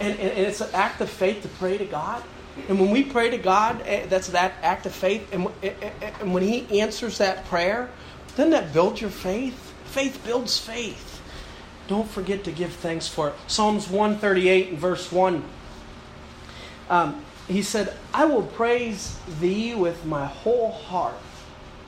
And, 0.00 0.18
and, 0.18 0.30
and, 0.30 0.46
it's 0.46 0.60
an 0.60 0.70
act 0.74 1.00
of 1.00 1.08
faith 1.08 1.42
to 1.42 1.48
pray 1.48 1.78
to 1.78 1.84
God. 1.84 2.22
And 2.68 2.80
when 2.80 2.90
we 2.90 3.04
pray 3.04 3.30
to 3.30 3.38
God, 3.38 3.82
eh, 3.86 4.06
that's 4.06 4.28
that 4.28 4.54
act 4.62 4.86
of 4.86 4.94
faith. 4.94 5.32
And, 5.32 5.46
eh, 5.62 5.72
eh, 5.80 6.10
and 6.20 6.34
when 6.34 6.42
He 6.42 6.80
answers 6.80 7.18
that 7.18 7.44
prayer, 7.46 7.90
doesn't 8.36 8.50
that 8.50 8.72
build 8.72 9.00
your 9.00 9.10
faith? 9.10 9.73
Faith 9.94 10.22
builds 10.24 10.58
faith. 10.58 11.22
Don't 11.86 12.10
forget 12.10 12.42
to 12.42 12.50
give 12.50 12.72
thanks 12.72 13.06
for 13.06 13.28
it. 13.28 13.34
Psalms 13.46 13.88
138 13.88 14.70
and 14.70 14.78
verse 14.78 15.12
1. 15.12 15.44
Um, 16.90 17.24
he 17.46 17.62
said, 17.62 17.94
I 18.12 18.24
will 18.24 18.42
praise 18.42 19.16
thee 19.38 19.72
with 19.72 20.04
my 20.04 20.26
whole 20.26 20.72
heart. 20.72 21.14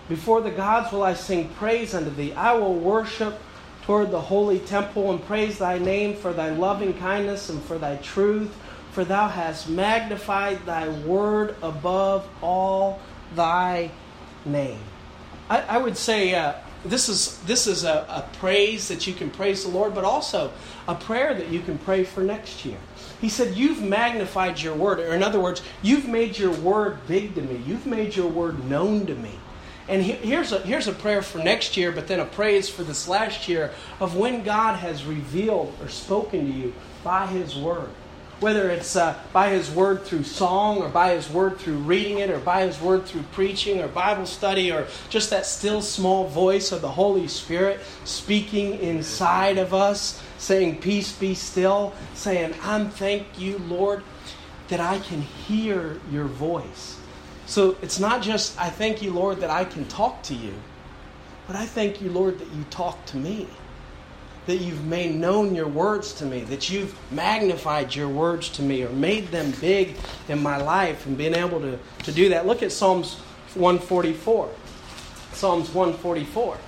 Before 0.09 0.41
the 0.41 0.53
gods 0.53 0.93
will 0.93 1.03
I 1.03 1.15
sing 1.15 1.49
praise 1.55 1.97
unto 1.97 2.11
thee. 2.11 2.33
I 2.35 2.53
will 2.53 2.77
worship 2.77 3.41
toward 3.83 4.13
the 4.13 4.21
holy 4.21 4.61
temple 4.61 5.11
and 5.11 5.21
praise 5.27 5.59
thy 5.59 5.79
name 5.79 6.15
for 6.15 6.33
thy 6.33 6.51
loving 6.51 6.95
kindness 6.95 7.51
and 7.51 7.61
for 7.65 7.77
thy 7.77 7.97
truth, 7.97 8.55
for 8.93 9.05
thou 9.05 9.27
hast 9.27 9.69
magnified 9.69 10.65
thy 10.65 10.87
word 10.89 11.57
above 11.61 12.29
all 12.41 13.01
thy 13.35 13.91
name. 14.45 14.79
I, 15.51 15.63
I 15.63 15.79
would 15.79 15.97
say 15.97 16.37
uh, 16.37 16.55
this 16.91 17.09
is, 17.09 17.39
this 17.43 17.67
is 17.67 17.85
a, 17.85 18.07
a 18.09 18.29
praise 18.39 18.89
that 18.89 19.07
you 19.07 19.15
can 19.15 19.31
praise 19.31 19.65
the 19.65 19.71
Lord, 19.71 19.95
but 19.95 20.05
also 20.05 20.53
a 20.89 20.95
prayer 20.95 21.35
that 21.35 21.49
you 21.49 21.61
can 21.61 21.79
pray 21.79 22.05
for 22.05 22.23
next 22.23 22.65
year. 22.65 22.79
He 23.21 23.29
said, 23.29 23.57
You've 23.57 23.83
magnified 23.83 24.61
your 24.61 24.75
word. 24.75 25.01
Or, 25.01 25.15
in 25.15 25.23
other 25.23 25.41
words, 25.41 25.63
you've 25.83 26.09
made 26.09 26.39
your 26.39 26.53
word 26.53 26.99
big 27.07 27.35
to 27.35 27.43
me. 27.43 27.63
You've 27.67 27.87
made 27.87 28.15
your 28.15 28.29
word 28.29 28.65
known 28.69 29.07
to 29.07 29.15
me. 29.15 29.33
And 29.89 30.03
here's 30.03 30.51
a, 30.51 30.59
here's 30.61 30.89
a 30.89 30.93
prayer 30.93 31.23
for 31.23 31.39
next 31.39 31.77
year, 31.77 31.93
but 31.93 32.09
then 32.09 32.19
a 32.19 32.25
praise 32.25 32.69
for 32.69 32.83
this 32.83 33.07
last 33.07 33.49
year 33.49 33.73
of 34.01 34.17
when 34.17 34.43
God 34.43 34.77
has 34.77 35.05
revealed 35.05 35.75
or 35.81 35.89
spoken 35.89 36.47
to 36.47 36.53
you 36.53 36.75
by 37.05 37.27
His 37.29 37.57
Word. 37.57 37.91
Whether 38.39 38.71
it's 38.71 38.97
uh, 38.97 39.19
by 39.33 39.51
His 39.51 39.71
Word 39.71 40.05
through 40.05 40.25
song, 40.25 40.79
or 40.79 40.89
by 40.89 41.15
His 41.15 41.31
Word 41.31 41.59
through 41.59 41.79
reading 41.79 42.19
it, 42.19 42.29
or 42.29 42.39
by 42.39 42.67
His 42.67 42.81
Word 42.81 43.07
through 43.07 43.23
preaching, 43.33 43.81
or 43.81 43.89
Bible 43.89 44.27
study, 44.27 44.71
or 44.71 44.87
just 45.09 45.31
that 45.31 45.47
still 45.47 45.81
small 45.81 46.27
voice 46.27 46.71
of 46.71 46.83
the 46.83 46.91
Holy 46.91 47.29
Spirit 47.29 47.81
speaking 48.05 48.79
inside 48.81 49.57
of 49.57 49.73
us, 49.73 50.23
saying, 50.37 50.81
Peace 50.81 51.13
be 51.13 51.35
still, 51.35 51.95
saying, 52.15 52.55
I'm 52.63 52.91
thank 52.91 53.39
you, 53.39 53.59
Lord, 53.59 54.03
that 54.69 54.81
I 54.81 54.99
can 54.99 55.23
hear 55.23 55.99
your 56.11 56.25
voice. 56.25 56.99
So 57.47 57.77
it's 57.81 58.01
not 58.01 58.23
just, 58.23 58.61
I 58.61 58.69
thank 58.69 59.03
you, 59.03 59.13
Lord, 59.13 59.41
that 59.41 59.51
I 59.51 59.65
can 59.65 59.87
talk 59.87 60.23
to 60.25 60.35
you, 60.35 60.55
but 61.47 61.57
I 61.57 61.65
thank 61.65 62.03
you, 62.03 62.11
Lord, 62.11 62.39
that 62.41 62.49
you 62.49 62.65
talk 62.71 63.05
to 63.07 63.17
me, 63.17 63.47
that 64.47 64.57
you've 64.57 64.85
made 64.87 65.15
known 65.15 65.55
your 65.55 65.69
words 65.69 66.13
to 66.15 66.25
me, 66.25 66.41
that 66.43 66.71
you've 66.71 66.97
magnified 67.13 67.95
your 67.95 68.09
words 68.09 68.49
to 68.51 68.63
me 68.63 68.85
or 68.85 68.91
made 68.91 69.29
them 69.29 69.53
big 69.61 69.97
in 70.29 70.43
my 70.43 70.57
life 70.57 71.07
and 71.07 71.19
being 71.19 71.35
able 71.35 71.61
to, 71.61 71.79
to 72.05 72.13
do 72.13 72.29
that. 72.29 72.47
Look 72.47 72.63
at 72.63 72.73
Psalms 72.73 73.17
144. 73.55 74.49
Psalms 75.33 75.69
144. 75.71 76.59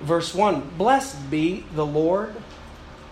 Verse 0.00 0.34
1 0.34 0.70
Blessed 0.76 1.30
be 1.30 1.64
the 1.74 1.86
Lord, 1.86 2.34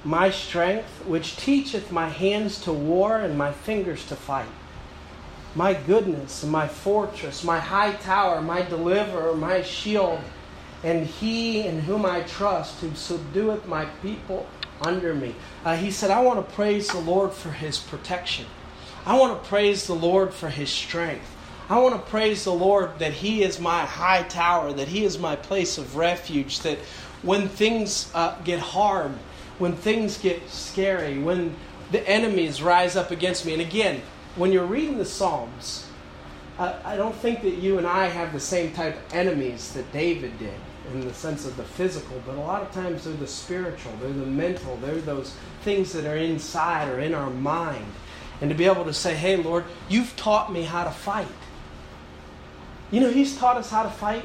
my 0.09 0.31
strength, 0.31 1.05
which 1.05 1.37
teacheth 1.37 1.93
my 1.93 2.09
hands 2.09 2.63
to 2.63 2.73
war 2.73 3.19
and 3.19 3.37
my 3.37 3.53
fingers 3.53 4.07
to 4.07 4.17
fight. 4.17 4.49
My 5.55 5.75
goodness, 5.75 6.43
my 6.45 6.67
fortress, 6.67 7.45
my 7.45 7.59
high 7.59 7.93
tower, 7.93 8.41
my 8.41 8.63
deliverer, 8.63 9.37
my 9.37 9.61
shield, 9.61 10.21
and 10.83 11.07
he 11.07 11.61
in 11.61 11.81
whom 11.81 12.07
I 12.07 12.23
trust, 12.23 12.81
who 12.81 12.89
subdueth 12.93 13.67
my 13.67 13.85
people 14.01 14.47
under 14.81 15.15
me. 15.15 15.35
Uh, 15.63 15.77
he 15.77 15.91
said, 15.91 16.11
I 16.11 16.23
want 16.23 16.39
to 16.39 16.55
praise 16.55 16.89
the 16.89 17.01
Lord 17.01 17.35
for 17.35 17.51
his 17.51 17.79
protection. 17.79 18.47
I 19.05 19.19
want 19.19 19.43
to 19.43 19.47
praise 19.47 19.87
the 19.87 19.95
Lord 19.95 20.33
for 20.33 20.49
his 20.49 20.71
strength. 20.71 21.37
I 21.69 21.79
want 21.81 21.95
to 21.97 22.11
praise 22.11 22.45
the 22.45 22.55
Lord 22.55 22.99
that 22.99 23.13
He 23.13 23.43
is 23.43 23.61
my 23.61 23.85
high 23.85 24.23
tower, 24.23 24.73
that 24.73 24.89
He 24.89 25.05
is 25.05 25.19
my 25.19 25.37
place 25.37 25.77
of 25.77 25.97
refuge, 25.97 26.61
that 26.61 26.79
when 27.21 27.47
things 27.47 28.11
uh, 28.15 28.41
get 28.43 28.59
hard, 28.59 29.13
when 29.59 29.75
things 29.75 30.19
get 30.19 30.49
scary, 30.49 31.19
when 31.19 31.55
the 31.91 32.07
enemies 32.09 32.63
rise 32.63 32.97
up 32.97 33.11
against 33.11 33.45
me, 33.47 33.53
and 33.53 33.63
again, 33.63 34.03
when 34.37 34.53
you're 34.53 34.67
reading 34.67 34.99
the 34.99 35.05
Psalms, 35.05 35.87
I 36.59 36.97
don't 36.97 37.15
think 37.15 37.43
that 37.43 37.55
you 37.55 37.79
and 37.79 37.87
I 37.87 38.09
have 38.09 38.33
the 38.33 38.41
same 38.41 38.73
type 38.73 38.97
of 38.97 39.15
enemies 39.15 39.73
that 39.75 39.93
David 39.93 40.39
did 40.39 40.55
in 40.93 41.01
the 41.07 41.15
sense 41.15 41.47
of 41.47 41.57
the 41.57 41.63
physical, 41.63 42.21
but 42.27 42.35
a 42.35 42.41
lot 42.41 42.63
of 42.63 42.73
times 42.73 43.05
they're 43.05 43.15
the 43.15 43.27
spiritual, 43.27 43.93
they're 44.01 44.13
the 44.13 44.27
mental, 44.27 44.77
they're 44.79 44.97
those 44.97 45.37
things 45.63 45.93
that 45.93 46.05
are 46.05 46.17
inside 46.17 46.89
or 46.89 46.99
in 46.99 47.15
our 47.15 47.31
mind. 47.31 47.87
And 48.41 48.51
to 48.51 48.57
be 48.57 48.65
able 48.65 48.85
to 48.85 48.95
say, 48.95 49.15
hey, 49.15 49.37
Lord, 49.37 49.65
you've 49.89 50.17
taught 50.17 50.53
me 50.53 50.63
how 50.63 50.85
to 50.85 50.91
fight. 50.91 51.29
You 52.91 53.01
know, 53.01 53.11
He's 53.11 53.37
taught 53.37 53.57
us 53.57 53.71
how 53.71 53.83
to 53.83 53.91
fight. 53.91 54.25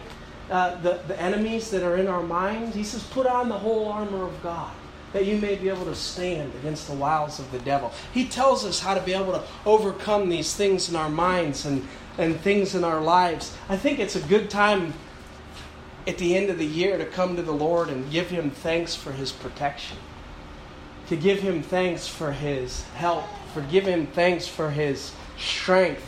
uh, 0.50 0.76
the, 0.82 1.00
the 1.08 1.19
enemies 1.19 1.69
that 1.72 1.84
are 1.84 1.98
in 1.98 2.08
our 2.08 2.24
minds. 2.24 2.76
He 2.76 2.84
says, 2.84 3.04
put 3.04 3.26
on 3.26 3.50
the 3.50 3.58
whole 3.58 3.88
armor 3.89 4.24
of 4.24 4.43
God 4.43 4.72
that 5.13 5.26
you 5.26 5.38
may 5.38 5.56
be 5.56 5.69
able 5.69 5.86
to 5.86 5.95
stand 5.95 6.54
against 6.56 6.88
the 6.88 6.93
wiles 6.93 7.39
of 7.39 7.49
the 7.52 7.60
devil. 7.60 7.93
He 8.13 8.28
tells 8.28 8.65
us 8.65 8.80
how 8.80 8.95
to 8.95 9.02
be 9.02 9.13
able 9.13 9.34
to 9.34 9.43
overcome 9.65 10.28
these 10.30 10.56
things 10.56 10.89
in 10.89 10.95
our 10.95 11.10
minds 11.10 11.65
and, 11.65 11.88
and 12.17 12.39
things 12.41 12.76
in 12.76 12.84
our 12.84 12.99
lives. 12.99 13.56
I 13.69 13.78
think 13.78 13.99
it's 13.99 14.15
a 14.15 14.21
good 14.21 14.49
time 14.49 14.93
at 16.08 16.17
the 16.17 16.36
end 16.36 16.49
of 16.49 16.58
the 16.58 16.65
year 16.65 16.97
to 16.97 17.06
come 17.06 17.36
to 17.36 17.41
the 17.41 17.54
Lord 17.54 17.89
and 17.89 18.12
give 18.12 18.30
Him 18.30 18.49
thanks 18.49 18.95
for 18.95 19.12
His 19.12 19.32
protection, 19.32 19.97
to 21.08 21.15
give 21.15 21.39
Him 21.39 21.62
thanks 21.62 22.08
for 22.08 22.32
His 22.32 22.84
help, 22.95 23.26
for 23.54 23.62
give 23.62 23.86
Him 23.86 24.08
thanks 24.08 24.47
for 24.47 24.71
His 24.71 25.13
strength 25.38 26.06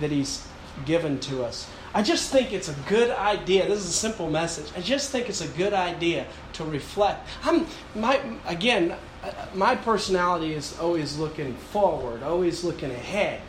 that 0.00 0.10
He's 0.10 0.46
given 0.84 1.20
to 1.20 1.44
us. 1.44 1.68
I 1.96 2.02
just 2.02 2.30
think 2.30 2.52
it's 2.52 2.68
a 2.68 2.76
good 2.90 3.08
idea. 3.08 3.66
This 3.66 3.78
is 3.78 3.88
a 3.88 3.92
simple 3.92 4.28
message. 4.28 4.70
I 4.76 4.82
just 4.82 5.08
think 5.08 5.30
it's 5.30 5.40
a 5.40 5.48
good 5.48 5.72
idea 5.72 6.26
to 6.52 6.64
reflect. 6.66 7.26
I'm 7.42 7.66
my 7.94 8.20
again, 8.44 8.94
uh, 9.24 9.32
my 9.54 9.76
personality 9.76 10.52
is 10.52 10.78
always 10.78 11.16
looking 11.16 11.54
forward, 11.54 12.22
always 12.22 12.62
looking 12.64 12.90
ahead. 12.90 13.40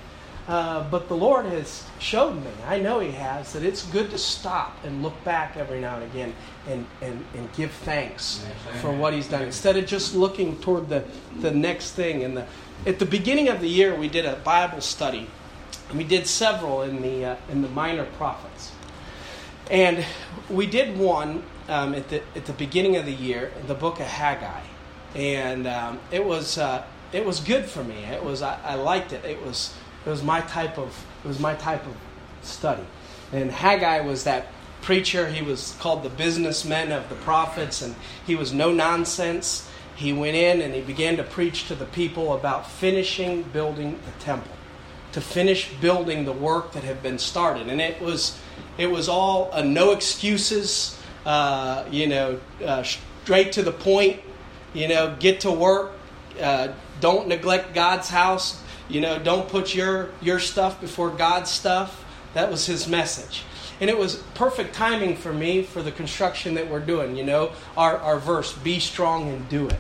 Uh, 0.48 0.90
but 0.90 1.10
the 1.10 1.14
Lord 1.14 1.46
has 1.48 1.84
showed 2.00 2.36
me, 2.36 2.50
I 2.66 2.80
know 2.80 3.02
He 3.02 3.12
has, 3.12 3.52
that 3.52 3.64
it's 3.64 3.86
good 3.88 4.12
to 4.12 4.18
stop 4.18 4.78
and 4.86 5.04
look 5.04 5.22
back 5.26 5.58
every 5.58 5.82
now 5.82 5.98
and 5.98 6.06
again 6.06 6.34
and, 6.70 6.86
and, 7.02 7.26
and 7.36 7.52
give 7.52 7.72
thanks 7.72 8.46
for 8.80 8.94
what 8.94 9.12
He's 9.12 9.28
done 9.28 9.42
instead 9.42 9.76
of 9.76 9.86
just 9.86 10.16
looking 10.16 10.58
toward 10.62 10.88
the, 10.88 11.04
the 11.42 11.52
next 11.52 11.96
thing. 11.96 12.24
And 12.24 12.38
the, 12.38 12.46
at 12.86 12.98
the 12.98 13.06
beginning 13.06 13.50
of 13.50 13.60
the 13.60 13.68
year, 13.68 13.94
we 13.94 14.08
did 14.08 14.26
a 14.26 14.38
Bible 14.38 14.80
study 14.80 15.30
we 15.93 16.04
did 16.04 16.28
several 16.28 16.82
in 16.82 17.02
the, 17.02 17.26
uh, 17.26 17.36
in 17.50 17.62
the 17.62 17.69
minor 17.69 18.06
prophets. 18.17 18.71
And 19.69 20.06
we 20.50 20.65
did 20.65 20.97
one 20.97 21.43
um, 21.67 21.93
at, 21.93 22.10
the, 22.10 22.21
at 22.36 22.45
the 22.45 22.54
beginning 22.54 22.95
of 22.95 23.06
the 23.06 23.13
year, 23.13 23.52
the 23.67 23.73
book 23.73 24.00
of 24.00 24.08
Haggai. 24.08 24.62
And 25.15 25.67
um, 25.67 26.00
it, 26.12 26.23
was, 26.23 26.58
uh, 26.58 26.84
it 27.12 27.26
was 27.26 27.39
good 27.39 27.65
for 27.65 27.84
me. 27.84 27.95
It 28.06 28.23
was, 28.23 28.41
I, 28.41 28.60
I 28.63 28.76
liked 28.76 29.13
it. 29.13 29.23
It 29.26 29.41
was, 29.45 29.73
it, 30.06 30.10
was 30.10 30.23
my 30.23 30.41
type 30.41 30.78
of, 30.78 31.06
it 31.23 31.28
was 31.28 31.39
my 31.39 31.56
type 31.56 31.86
of 31.86 31.95
study. 32.41 32.86
And 33.32 33.52
Haggai 33.52 34.02
was 34.02 34.23
that 34.26 34.47
preacher. 34.82 35.28
He 35.28 35.41
was 35.41 35.76
called 35.80 36.04
the 36.04 36.10
businessman 36.10 36.91
of 36.91 37.10
the 37.10 37.15
prophets, 37.15 37.82
and 37.82 37.95
he 38.26 38.36
was 38.36 38.54
no 38.54 38.71
nonsense. 38.71 39.69
He 39.95 40.13
went 40.13 40.36
in 40.36 40.62
and 40.62 40.73
he 40.73 40.82
began 40.82 41.17
to 41.17 41.23
preach 41.23 41.67
to 41.69 41.76
the 41.76 41.86
people 41.86 42.36
about 42.36 42.69
finishing 42.69 43.41
building 43.41 44.00
the 44.06 44.23
temple 44.23 44.57
to 45.12 45.22
finish 45.22 45.74
building 45.82 46.26
the 46.26 46.34
work 46.34 46.74
that 46.74 46.84
had 46.84 47.02
been 47.02 47.17
started. 47.17 47.67
And 47.67 47.82
it 47.82 48.02
was, 48.02 48.39
it 48.78 48.88
was 48.88 49.10
all 49.10 49.50
uh, 49.54 49.62
no 49.62 49.91
excuses, 49.91 51.00
uh, 51.26 51.86
you 51.89 52.08
know, 52.08 52.39
uh, 52.63 52.84
straight 52.84 53.52
to 53.54 53.63
the 53.63 53.72
point, 53.72 54.22
you 54.74 54.88
know, 54.88 55.15
get 55.20 55.41
to 55.41 55.52
work, 55.52 55.93
uh, 56.41 56.70
don't 57.00 57.28
neglect 57.28 57.74
God's 57.74 58.10
house, 58.10 58.62
you 58.89 59.02
know, 59.02 59.20
don't 59.20 59.50
put 59.50 59.76
your, 59.76 60.10
your 60.22 60.39
stuff 60.39 60.80
before 60.80 61.10
God's 61.10 61.50
stuff. 61.50 62.06
That 62.34 62.52
was 62.52 62.65
his 62.65 62.88
message. 62.88 63.43
And 63.80 63.89
it 63.89 63.98
was 63.98 64.24
perfect 64.34 64.74
timing 64.74 65.15
for 65.15 65.34
me 65.34 65.63
for 65.63 65.84
the 65.84 65.91
construction 65.91 66.56
that 66.56 66.70
we're 66.70 66.80
doing, 66.80 67.15
you 67.15 67.24
know, 67.24 67.52
our, 67.76 67.98
our 67.98 68.20
verse, 68.20 68.54
be 68.54 68.80
strong 68.80 69.30
and 69.30 69.48
do 69.50 69.67
it, 69.67 69.80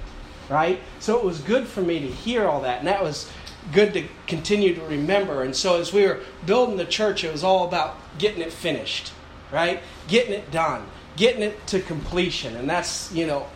right? 0.49 0.79
So 0.99 1.17
it 1.17 1.23
was 1.23 1.39
good 1.39 1.67
for 1.67 1.81
me 1.81 1.99
to 1.99 2.07
hear 2.07 2.47
all 2.47 2.61
that. 2.61 2.79
And 2.79 2.87
that 2.87 3.01
was 3.01 3.29
good 3.73 3.93
to 3.93 4.05
continue 4.27 4.73
to 4.75 4.81
remember. 4.81 5.43
And 5.43 5.55
so 5.55 5.79
as 5.79 5.91
we 5.93 6.05
were 6.05 6.19
building 6.45 6.77
the 6.77 6.85
church, 6.85 7.23
it 7.23 7.31
was 7.31 7.43
all 7.43 7.67
about 7.67 7.97
getting 8.17 8.41
it 8.41 8.53
finished, 8.53 9.11
right? 9.51 9.81
Getting 10.07 10.33
it 10.33 10.51
done, 10.51 10.85
getting 11.15 11.41
it 11.41 11.67
to 11.67 11.81
completion. 11.81 12.55
And 12.55 12.69
that's, 12.69 13.11
you 13.11 13.27
know, 13.27 13.47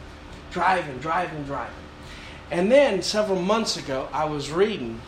driving, 0.52 0.98
driving, 1.00 1.44
driving. 1.44 1.76
And 2.50 2.72
then 2.72 3.02
several 3.02 3.42
months 3.42 3.78
ago, 3.78 4.10
I 4.12 4.26
was 4.26 4.52
reading 4.52 5.02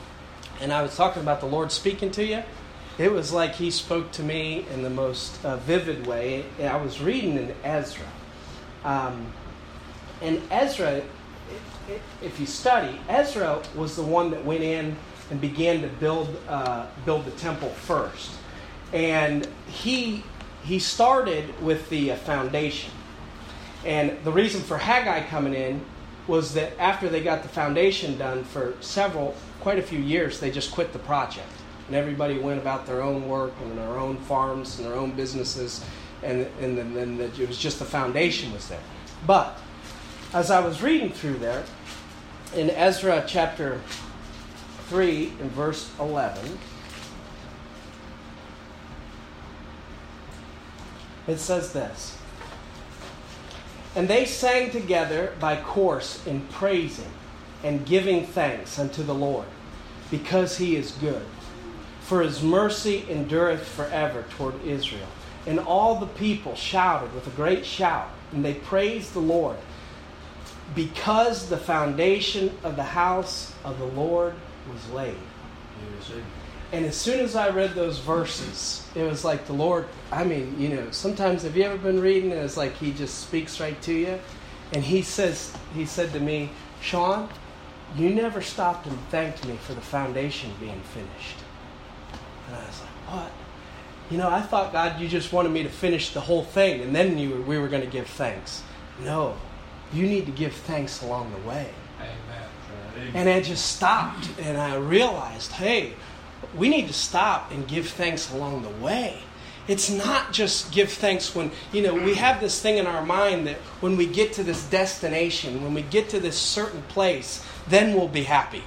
and 0.62 0.72
I 0.72 0.82
was 0.82 0.96
talking 0.96 1.22
about 1.22 1.42
the 1.42 1.46
Lord 1.46 1.72
speaking 1.72 2.10
to 2.12 2.24
you. 2.24 2.44
It 2.98 3.12
was 3.12 3.34
like 3.34 3.56
He 3.56 3.72
spoke 3.72 4.12
to 4.14 4.24
me 4.24 4.66
in 4.74 4.84
the 4.84 4.90
most 4.90 5.44
uh, 5.44 5.58
vivid 5.58 6.08
way. 6.08 6.46
I 6.62 6.78
was 6.78 7.02
reading 7.02 7.38
in 7.38 7.54
Ezra. 7.64 8.06
Um, 8.86 9.34
and 10.22 10.42
Ezra 10.50 11.02
if 12.22 12.40
you 12.40 12.46
study, 12.46 13.00
Ezra 13.10 13.62
was 13.76 13.96
the 13.96 14.04
one 14.04 14.32
that 14.32 14.44
went 14.46 14.64
in 14.64 14.96
and 15.30 15.42
began 15.42 15.82
to 15.82 15.88
build 15.88 16.36
uh, 16.48 16.86
build 17.06 17.26
the 17.26 17.32
temple 17.32 17.70
first, 17.70 18.32
and 18.92 19.48
he 19.68 20.24
he 20.64 20.80
started 20.80 21.62
with 21.62 21.90
the 21.90 22.12
uh, 22.12 22.16
foundation. 22.16 22.92
And 23.86 24.18
the 24.24 24.32
reason 24.32 24.62
for 24.62 24.78
Haggai 24.78 25.28
coming 25.28 25.54
in 25.54 25.84
was 26.28 26.54
that 26.54 26.78
after 26.80 27.10
they 27.10 27.22
got 27.22 27.44
the 27.44 27.50
foundation 27.50 28.18
done 28.18 28.46
for 28.46 28.76
several, 28.80 29.36
quite 29.60 29.78
a 29.78 29.82
few 29.82 30.00
years, 30.00 30.40
they 30.40 30.52
just 30.52 30.72
quit 30.72 30.94
the 30.94 31.00
project. 31.00 31.50
And 31.88 31.98
everybody 31.98 32.38
went 32.38 32.62
about 32.62 32.86
their 32.86 33.02
own 33.02 33.28
work 33.28 33.52
and 33.62 33.78
their 33.78 34.00
own 34.00 34.16
farms 34.18 34.80
and 34.80 34.88
their 34.88 34.96
own 34.96 35.12
businesses, 35.12 35.84
and, 36.22 36.48
and 36.62 36.78
then, 36.78 36.94
then 36.94 37.20
it 37.20 37.48
was 37.48 37.58
just 37.58 37.80
the 37.80 37.86
foundation 37.86 38.54
was 38.54 38.70
there. 38.70 38.80
But 39.28 39.60
as 40.34 40.50
I 40.50 40.60
was 40.62 40.82
reading 40.82 41.12
through 41.12 41.38
there, 41.38 41.64
in 42.56 42.72
Ezra 42.72 43.24
chapter 43.28 43.80
3 44.88 45.32
and 45.40 45.52
verse 45.52 45.92
11, 46.00 46.58
it 51.28 51.38
says 51.38 51.72
this 51.74 52.18
And 53.96 54.08
they 54.08 54.26
sang 54.26 54.72
together 54.72 55.34
by 55.40 55.56
course 55.62 56.26
in 56.26 56.42
praising 56.48 57.12
and 57.64 57.86
giving 57.86 58.26
thanks 58.26 58.80
unto 58.80 59.04
the 59.04 59.14
Lord, 59.14 59.48
because 60.10 60.58
he 60.58 60.76
is 60.76 60.92
good. 60.94 61.26
For 62.02 62.22
his 62.22 62.42
mercy 62.42 63.06
endureth 63.08 63.66
forever 63.66 64.26
toward 64.32 64.62
Israel. 64.66 65.08
And 65.46 65.60
all 65.60 66.00
the 66.00 66.08
people 66.08 66.56
shouted 66.56 67.14
with 67.14 67.28
a 67.28 67.32
great 67.32 67.66
shout, 67.66 68.10
and 68.32 68.44
they 68.44 68.56
praised 68.56 69.14
the 69.14 69.20
Lord 69.20 69.58
because 70.76 71.50
the 71.50 71.58
foundation 71.58 72.58
of 72.64 72.76
the 72.76 72.84
house 72.84 73.54
of 73.64 73.78
the 73.80 73.86
Lord 73.86 74.34
was 74.72 74.90
laid. 74.92 75.18
And 76.72 76.86
as 76.86 76.96
soon 76.96 77.20
as 77.20 77.36
I 77.36 77.50
read 77.50 77.76
those 77.76 78.00
verses, 78.00 78.88
it 78.96 79.04
was 79.04 79.24
like 79.24 79.46
the 79.46 79.54
Lord, 79.54 79.88
I 80.12 80.24
mean, 80.24 80.60
you 80.60 80.70
know, 80.70 80.90
sometimes 80.90 81.44
have 81.44 81.56
you 81.56 81.64
ever 81.64 81.78
been 81.78 82.02
reading 82.02 82.32
and 82.32 82.42
it's 82.42 82.58
like 82.58 82.76
he 82.78 82.92
just 82.92 83.20
speaks 83.20 83.60
right 83.60 83.80
to 83.84 83.94
you? 83.94 84.20
And 84.72 84.84
he 84.84 85.04
says, 85.04 85.56
he 85.76 85.86
said 85.86 86.12
to 86.14 86.20
me, 86.20 86.50
Sean, 86.82 87.30
you 87.96 88.10
never 88.10 88.42
stopped 88.42 88.88
and 88.88 88.98
thanked 89.10 89.46
me 89.48 89.56
for 89.58 89.76
the 89.76 89.82
foundation 89.82 90.52
being 90.60 90.82
finished. 90.82 91.38
And 92.48 92.56
I 92.56 92.66
was 92.66 92.82
like, 92.82 93.14
what? 93.14 93.32
You 94.10 94.18
know, 94.18 94.30
I 94.30 94.42
thought, 94.42 94.74
God, 94.74 95.00
you 95.00 95.08
just 95.08 95.32
wanted 95.32 95.52
me 95.52 95.62
to 95.62 95.70
finish 95.70 96.10
the 96.10 96.22
whole 96.22 96.44
thing 96.44 96.82
and 96.82 96.96
then 96.96 97.20
you, 97.20 97.44
we 97.44 97.60
were 97.60 97.68
going 97.68 97.84
to 97.84 97.90
give 97.90 98.08
thanks. 98.08 98.64
No, 99.04 99.38
you 99.92 100.08
need 100.08 100.26
to 100.26 100.32
give 100.32 100.54
thanks 100.54 101.02
along 101.02 101.32
the 101.32 101.48
way. 101.48 101.70
Amen. 102.00 103.12
And 103.14 103.30
I 103.30 103.42
just 103.42 103.76
stopped 103.76 104.30
and 104.40 104.58
I 104.58 104.76
realized, 104.76 105.52
hey, 105.54 105.94
we 106.56 106.70
need 106.70 106.88
to 106.88 106.94
stop 106.94 107.52
and 107.52 107.68
give 107.68 107.90
thanks 107.90 108.32
along 108.32 108.64
the 108.64 108.84
way. 108.84 109.20
It's 109.68 109.90
not 109.90 110.34
just 110.34 110.72
give 110.74 110.92
thanks 110.92 111.34
when, 111.34 111.52
you 111.72 111.82
know, 111.82 111.94
we 111.94 112.16
have 112.16 112.42
this 112.42 112.62
thing 112.62 112.78
in 112.78 112.86
our 112.86 113.06
mind 113.06 113.48
that 113.48 113.58
when 113.80 113.96
we 113.96 114.06
get 114.06 114.34
to 114.34 114.44
this 114.44 114.66
destination, 114.70 115.64
when 115.64 115.74
we 115.74 115.84
get 115.84 116.10
to 116.10 116.20
this 116.20 116.38
certain 116.38 116.82
place, 116.84 117.46
then 117.68 117.96
we'll 117.96 118.10
be 118.10 118.24
happy 118.24 118.64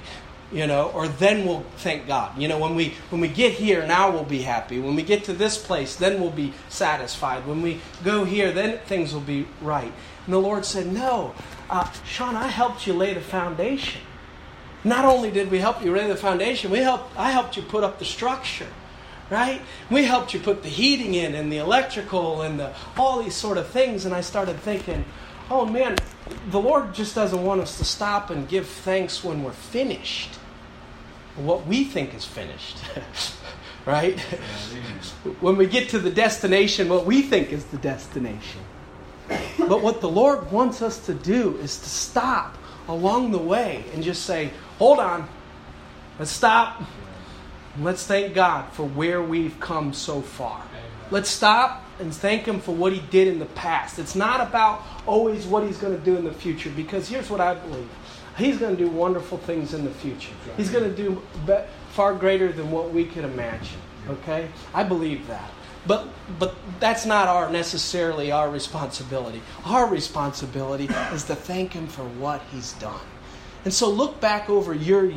you 0.51 0.65
know 0.65 0.89
or 0.91 1.07
then 1.07 1.45
we'll 1.45 1.65
thank 1.77 2.07
god 2.07 2.37
you 2.37 2.47
know 2.47 2.57
when 2.57 2.75
we 2.75 2.93
when 3.09 3.19
we 3.19 3.27
get 3.27 3.53
here 3.53 3.85
now 3.85 4.09
we'll 4.09 4.23
be 4.23 4.41
happy 4.41 4.79
when 4.79 4.95
we 4.95 5.03
get 5.03 5.23
to 5.25 5.33
this 5.33 5.57
place 5.57 5.95
then 5.95 6.21
we'll 6.21 6.31
be 6.31 6.53
satisfied 6.69 7.45
when 7.45 7.61
we 7.61 7.81
go 8.03 8.23
here 8.23 8.51
then 8.51 8.77
things 8.85 9.13
will 9.13 9.19
be 9.21 9.45
right 9.61 9.91
and 10.27 10.33
the 10.33 10.39
Lord 10.39 10.65
said, 10.65 10.87
No, 10.91 11.33
uh, 11.69 11.89
Sean, 12.05 12.35
I 12.35 12.47
helped 12.47 12.85
you 12.85 12.93
lay 12.93 13.13
the 13.13 13.21
foundation. 13.21 14.01
Not 14.83 15.05
only 15.05 15.31
did 15.31 15.49
we 15.49 15.59
help 15.59 15.81
you 15.81 15.95
lay 15.95 16.05
the 16.05 16.17
foundation, 16.17 16.69
we 16.69 16.79
helped, 16.79 17.17
I 17.17 17.31
helped 17.31 17.55
you 17.55 17.63
put 17.63 17.85
up 17.85 17.97
the 17.97 18.03
structure, 18.03 18.67
right? 19.29 19.61
We 19.89 20.03
helped 20.03 20.33
you 20.33 20.41
put 20.41 20.63
the 20.63 20.69
heating 20.69 21.13
in 21.13 21.33
and 21.33 21.51
the 21.51 21.57
electrical 21.57 22.41
and 22.41 22.59
the, 22.59 22.73
all 22.97 23.23
these 23.23 23.35
sort 23.35 23.57
of 23.57 23.67
things. 23.67 24.03
And 24.03 24.13
I 24.13 24.19
started 24.19 24.59
thinking, 24.59 25.05
oh 25.49 25.65
man, 25.65 25.95
the 26.49 26.59
Lord 26.59 26.93
just 26.93 27.15
doesn't 27.15 27.41
want 27.41 27.61
us 27.61 27.77
to 27.77 27.85
stop 27.85 28.29
and 28.29 28.49
give 28.49 28.67
thanks 28.67 29.23
when 29.23 29.43
we're 29.43 29.51
finished. 29.51 30.35
What 31.37 31.65
we 31.65 31.85
think 31.85 32.13
is 32.13 32.25
finished. 32.25 32.79
right? 33.85 34.19
when 35.39 35.55
we 35.55 35.67
get 35.67 35.87
to 35.89 35.99
the 35.99 36.11
destination, 36.11 36.89
what 36.89 37.05
we 37.05 37.21
think 37.21 37.53
is 37.53 37.63
the 37.65 37.77
destination. 37.77 38.59
But 39.67 39.81
what 39.81 40.01
the 40.01 40.09
Lord 40.09 40.51
wants 40.51 40.81
us 40.81 41.05
to 41.05 41.13
do 41.13 41.57
is 41.57 41.77
to 41.77 41.89
stop 41.89 42.57
along 42.87 43.31
the 43.31 43.37
way 43.37 43.83
and 43.93 44.03
just 44.03 44.23
say, 44.23 44.51
hold 44.77 44.99
on, 44.99 45.27
let's 46.19 46.31
stop. 46.31 46.83
Let's 47.79 48.07
thank 48.07 48.33
God 48.33 48.71
for 48.73 48.87
where 48.87 49.21
we've 49.21 49.59
come 49.59 49.93
so 49.93 50.21
far. 50.21 50.63
Let's 51.11 51.29
stop 51.29 51.83
and 51.99 52.13
thank 52.13 52.45
Him 52.45 52.59
for 52.59 52.73
what 52.73 52.91
He 52.91 52.99
did 53.11 53.27
in 53.27 53.39
the 53.39 53.45
past. 53.45 53.99
It's 53.99 54.15
not 54.15 54.41
about 54.41 54.83
always 55.05 55.45
what 55.45 55.63
He's 55.63 55.77
going 55.77 55.97
to 55.97 56.03
do 56.03 56.17
in 56.17 56.23
the 56.23 56.33
future, 56.33 56.71
because 56.75 57.07
here's 57.07 57.29
what 57.29 57.39
I 57.39 57.53
believe 57.55 57.89
He's 58.37 58.57
going 58.57 58.75
to 58.75 58.83
do 58.83 58.89
wonderful 58.89 59.37
things 59.37 59.73
in 59.73 59.83
the 59.83 59.91
future. 59.91 60.33
He's 60.57 60.69
going 60.69 60.83
to 60.83 60.95
do 60.95 61.21
far 61.91 62.13
greater 62.13 62.51
than 62.51 62.71
what 62.71 62.91
we 62.91 63.05
could 63.05 63.25
imagine. 63.25 63.79
Okay? 64.09 64.47
I 64.73 64.83
believe 64.83 65.27
that. 65.27 65.49
But 65.87 66.07
but 66.37 66.55
that's 66.79 67.05
not 67.05 67.27
our 67.27 67.49
necessarily 67.49 68.31
our 68.31 68.49
responsibility. 68.49 69.41
Our 69.65 69.87
responsibility 69.87 70.85
is 71.13 71.23
to 71.25 71.35
thank 71.35 71.73
him 71.73 71.87
for 71.87 72.03
what 72.03 72.41
he's 72.51 72.73
done. 72.73 72.99
And 73.65 73.73
so 73.73 73.89
look 73.89 74.19
back 74.21 74.49
over 74.49 74.73
your 74.73 75.11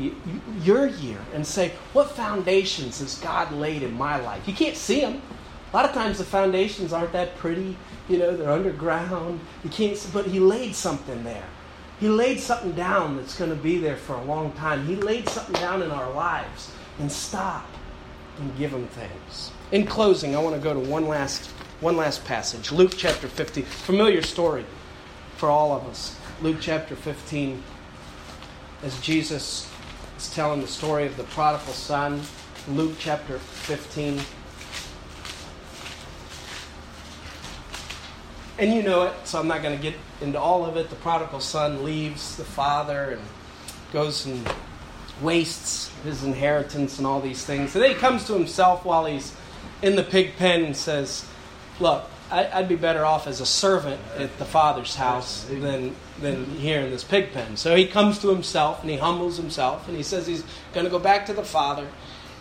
your 0.63 0.87
year 0.87 1.19
and 1.35 1.47
say, 1.47 1.73
what 1.93 2.11
foundations 2.11 3.01
has 3.01 3.19
God 3.19 3.53
laid 3.53 3.83
in 3.83 3.95
my 3.95 4.17
life? 4.21 4.47
You 4.49 4.55
can't 4.55 4.77
see 4.77 5.01
them. 5.01 5.23
A 5.73 5.77
lot 5.77 5.85
of 5.85 5.93
times 5.93 6.19
the 6.19 6.25
foundations 6.25 6.93
aren't 6.93 7.13
that 7.13 7.37
pretty. 7.37 7.77
You 8.09 8.19
know, 8.19 8.37
they're 8.37 8.51
underground. 8.51 9.41
You 9.63 9.71
can't. 9.71 9.97
But 10.13 10.27
He 10.27 10.41
laid 10.41 10.75
something 10.75 11.23
there. 11.23 11.47
He 12.01 12.09
laid 12.09 12.41
something 12.41 12.73
down 12.73 13.19
that's 13.19 13.39
going 13.39 13.51
to 13.51 13.57
be 13.57 13.79
there 13.79 13.97
for 13.97 14.15
a 14.15 14.25
long 14.25 14.53
time. 14.53 14.87
He 14.87 14.97
laid 14.97 15.29
something 15.29 15.55
down 15.61 15.83
in 15.83 15.91
our 15.91 16.11
lives. 16.13 16.73
And 16.99 17.11
stop 17.11 17.69
and 18.39 18.57
give 18.59 18.73
Him 18.73 18.89
thanks. 18.89 19.53
In 19.73 19.87
closing, 19.87 20.35
I 20.35 20.41
want 20.41 20.57
to 20.57 20.61
go 20.61 20.75
to 20.75 20.81
one 20.81 21.07
last 21.07 21.47
one 21.81 21.97
last 21.97 22.25
passage. 22.25 22.73
Luke 22.73 22.93
chapter 22.97 23.29
15. 23.29 23.65
Familiar 23.65 24.21
story 24.21 24.67
for 25.37 25.49
all 25.49 25.73
of 25.73 25.87
us. 25.87 26.19
Luke 26.43 26.59
chapter 26.61 26.97
15 26.97 27.63
as 28.83 29.01
Jesus 29.01 29.71
is 30.19 30.35
telling 30.35 30.61
the 30.61 30.67
story 30.67 31.07
of 31.07 31.17
the 31.17 31.23
prodigal 31.25 31.73
son, 31.73 32.21
Luke 32.69 32.97
chapter 32.99 33.39
15. 33.39 34.21
And 38.59 38.75
you 38.75 38.83
know 38.83 39.05
it, 39.05 39.15
so 39.25 39.39
I'm 39.39 39.49
not 39.49 39.63
going 39.63 39.77
to 39.77 39.83
get 39.83 39.95
into 40.21 40.39
all 40.39 40.67
of 40.67 40.77
it. 40.77 40.91
The 40.91 40.97
prodigal 40.97 41.41
son 41.41 41.85
leaves 41.85 42.37
the 42.37 42.45
father 42.45 43.13
and 43.13 43.23
goes 43.93 44.27
and 44.27 44.47
wastes 45.23 45.91
his 46.03 46.25
inheritance 46.25 46.99
and 46.99 47.07
all 47.07 47.21
these 47.21 47.45
things. 47.45 47.75
And 47.75 47.85
then 47.85 47.91
he 47.93 47.97
comes 47.97 48.27
to 48.27 48.35
himself 48.35 48.85
while 48.85 49.07
he's 49.07 49.35
in 49.83 49.97
the 49.97 50.03
pig 50.03 50.37
pen 50.37 50.65
and 50.65 50.77
says, 50.77 51.27
Look, 51.79 52.05
I'd 52.31 52.69
be 52.69 52.77
better 52.77 53.05
off 53.05 53.27
as 53.27 53.41
a 53.41 53.47
servant 53.47 54.01
at 54.17 54.39
the 54.39 54.45
father's 54.45 54.95
house 54.95 55.45
than 55.45 55.97
than 56.21 56.45
here 56.45 56.81
in 56.81 56.91
this 56.91 57.03
pig 57.03 57.33
pen. 57.33 57.57
So 57.57 57.75
he 57.75 57.87
comes 57.87 58.19
to 58.21 58.29
himself 58.29 58.83
and 58.83 58.91
he 58.91 58.97
humbles 58.97 59.37
himself 59.37 59.89
and 59.89 59.97
he 59.97 60.03
says 60.03 60.27
he's 60.27 60.45
going 60.73 60.85
to 60.85 60.91
go 60.91 60.99
back 60.99 61.27
to 61.27 61.33
the 61.33 61.43
father 61.43 61.89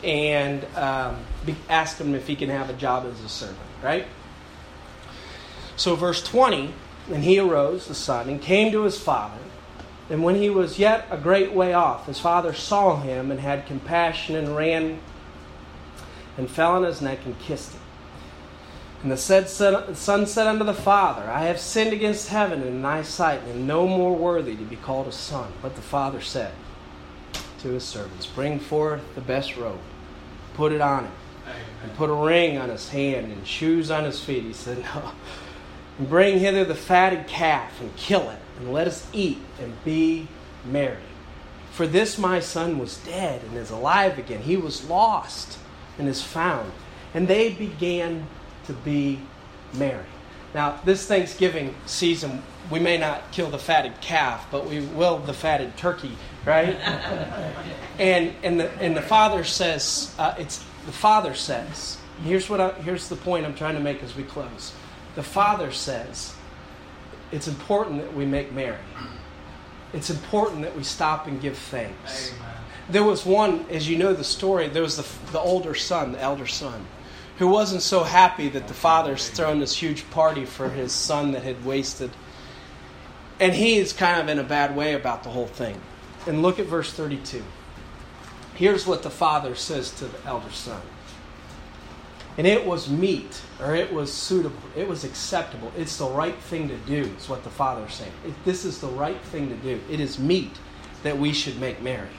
and 0.04 0.66
um, 0.76 1.18
be, 1.46 1.56
ask 1.70 1.98
him 1.98 2.14
if 2.14 2.28
he 2.28 2.36
can 2.36 2.50
have 2.50 2.70
a 2.70 2.74
job 2.74 3.06
as 3.06 3.20
a 3.22 3.30
servant, 3.30 3.58
right? 3.84 4.06
So, 5.76 5.96
verse 5.96 6.22
20, 6.24 6.74
and 7.12 7.24
he 7.24 7.40
arose, 7.40 7.88
the 7.88 7.96
son, 7.96 8.30
and 8.30 8.42
came 8.42 8.72
to 8.72 8.84
his 8.84 9.00
father. 9.00 9.40
And 10.10 10.24
when 10.24 10.36
he 10.36 10.50
was 10.50 10.80
yet 10.80 11.06
a 11.10 11.18
great 11.18 11.54
way 11.54 11.74
off, 11.74 12.08
his 12.08 12.20
father 12.20 12.54
saw 12.54 13.00
him 13.00 13.32
and 13.32 13.40
had 13.40 13.66
compassion 13.66 14.36
and 14.36 14.56
ran 14.56 15.00
and 16.40 16.50
fell 16.50 16.72
on 16.72 16.84
his 16.84 17.02
neck 17.02 17.20
and 17.26 17.38
kissed 17.38 17.74
him. 17.74 17.82
And 19.04 19.12
the 19.12 19.18
said 19.18 19.50
son 19.50 20.26
said 20.26 20.48
unto 20.48 20.64
the 20.64 20.74
father, 20.74 21.30
I 21.30 21.44
have 21.44 21.60
sinned 21.60 21.94
against 21.94 22.30
heaven 22.30 22.62
and 22.62 22.70
in 22.70 22.82
thy 22.82 23.02
sight, 23.02 23.42
and 23.44 23.68
no 23.68 23.88
more 23.88 24.16
worthy 24.16 24.56
to 24.56 24.64
be 24.64 24.76
called 24.78 25.08
a 25.08 25.12
son. 25.12 25.52
But 25.62 25.76
the 25.76 25.82
father 25.82 26.22
said 26.22 26.54
to 27.60 27.70
his 27.70 27.84
servants, 27.84 28.26
Bring 28.26 28.60
forth 28.60 29.02
the 29.16 29.22
best 29.22 29.58
robe, 29.58 29.80
put 30.54 30.72
it 30.72 30.82
on 30.82 31.06
him, 31.06 31.12
and 31.84 31.96
put 31.96 32.10
a 32.10 32.14
ring 32.14 32.58
on 32.58 32.70
his 32.70 32.90
hand 32.90 33.32
and 33.32 33.46
shoes 33.46 33.92
on 33.92 34.06
his 34.06 34.22
feet. 34.22 34.44
He 34.44 34.54
said, 34.54 34.80
No. 34.80 35.12
And 35.98 36.10
bring 36.10 36.40
hither 36.40 36.64
the 36.64 36.76
fatted 36.76 37.28
calf 37.28 37.80
and 37.82 37.94
kill 37.98 38.30
it, 38.30 38.40
and 38.58 38.72
let 38.72 38.88
us 38.88 39.08
eat 39.14 39.40
and 39.62 39.74
be 39.84 40.28
merry. 40.66 40.98
For 41.72 41.88
this 41.88 42.18
my 42.18 42.40
son 42.40 42.80
was 42.80 42.98
dead 42.98 43.44
and 43.44 43.58
is 43.58 43.72
alive 43.72 44.18
again. 44.18 44.42
He 44.42 44.58
was 44.58 44.90
lost 44.90 45.58
and 46.00 46.08
is 46.08 46.24
found. 46.24 46.72
And 47.14 47.28
they 47.28 47.54
began 47.54 48.26
to 48.66 48.74
be 48.74 49.20
merry. 49.74 50.06
Now, 50.54 50.80
this 50.84 51.06
Thanksgiving 51.06 51.76
season, 51.86 52.41
we 52.72 52.80
may 52.80 52.97
not 52.97 53.32
kill 53.32 53.52
the 53.52 53.60
fatted 53.60 54.02
calf, 54.02 54.47
but 54.50 54.66
we 54.66 54.82
will 54.82 55.20
the 55.20 55.34
fatted 55.34 55.78
turkey, 55.78 56.18
right? 56.45 56.76
and 58.00 58.34
and 58.41 58.60
the 58.60 58.72
and 58.80 58.97
the 58.97 59.02
father 59.02 59.43
says, 59.43 60.16
uh, 60.18 60.34
it's 60.39 60.64
the 60.86 60.91
father 60.91 61.36
says. 61.36 61.97
Here's 62.24 62.50
what 62.50 62.60
I, 62.60 62.72
here's 62.82 63.10
the 63.10 63.16
point 63.16 63.45
I'm 63.45 63.56
trying 63.56 63.76
to 63.76 63.80
make 63.80 64.02
as 64.02 64.16
we 64.16 64.24
close. 64.24 64.74
The 65.16 65.24
father 65.24 65.72
says, 65.72 66.34
it's 67.32 67.47
important 67.47 68.02
that 68.02 68.14
we 68.14 68.26
make 68.26 68.52
merry. 68.52 68.78
It's 69.93 70.10
important 70.10 70.62
that 70.64 70.76
we 70.76 70.84
stop 70.84 71.28
and 71.28 71.39
give 71.41 71.58
thanks. 71.58 72.34
Amen. 72.34 72.59
There 72.90 73.04
was 73.04 73.26
one, 73.26 73.66
as 73.70 73.88
you 73.88 73.98
know 73.98 74.14
the 74.14 74.24
story. 74.24 74.68
There 74.68 74.82
was 74.82 74.98
the 74.98 75.32
the 75.32 75.40
older 75.40 75.76
son, 75.76 76.14
the 76.14 76.20
elder 76.20 76.48
son 76.48 76.86
who 77.40 77.48
wasn't 77.48 77.82
so 77.82 78.04
happy 78.04 78.50
that 78.50 78.68
the 78.68 78.74
father's 78.74 79.30
thrown 79.30 79.60
this 79.60 79.74
huge 79.74 80.08
party 80.12 80.44
for 80.44 80.70
his 80.70 80.92
son 80.92 81.32
that 81.32 81.42
had 81.42 81.66
wasted. 81.66 82.12
And 83.40 83.54
he 83.54 83.78
is 83.78 83.94
kind 83.94 84.22
of 84.22 84.28
in 84.28 84.40
a 84.40 84.44
bad 84.44 84.76
way 84.76 84.94
about 84.94 85.24
the 85.24 85.30
whole 85.30 85.48
thing. 85.48 85.80
And 86.28 86.42
look 86.42 86.60
at 86.60 86.66
verse 86.66 86.92
32. 86.92 87.42
Here's 88.56 88.86
what 88.86 89.04
the 89.04 89.10
father 89.10 89.56
says 89.56 89.90
to 89.92 90.06
the 90.06 90.26
elder 90.26 90.52
son. 90.52 90.82
And 92.38 92.46
it 92.46 92.66
was 92.66 92.90
meet, 92.90 93.42
or 93.62 93.74
it 93.74 93.94
was 93.94 94.12
suitable, 94.12 94.60
it 94.76 94.88
was 94.88 95.06
acceptable. 95.06 95.72
It's 95.78 95.96
the 95.96 96.10
right 96.10 96.38
thing 96.38 96.68
to 96.68 96.78
do, 96.80 97.10
is 97.18 97.30
what 97.30 97.46
the 97.46 97.50
father's 97.50 97.94
saying. 97.94 98.12
It, 98.28 98.34
this 98.44 98.66
is 98.66 98.82
the 98.82 98.88
right 98.88 99.20
thing 99.22 99.48
to 99.48 99.56
do. 99.56 99.80
It 99.90 100.02
is 100.02 100.20
meet 100.20 100.52
that 101.04 101.18
we 101.18 101.32
should 101.32 101.58
make 101.62 101.82
merry 101.82 102.10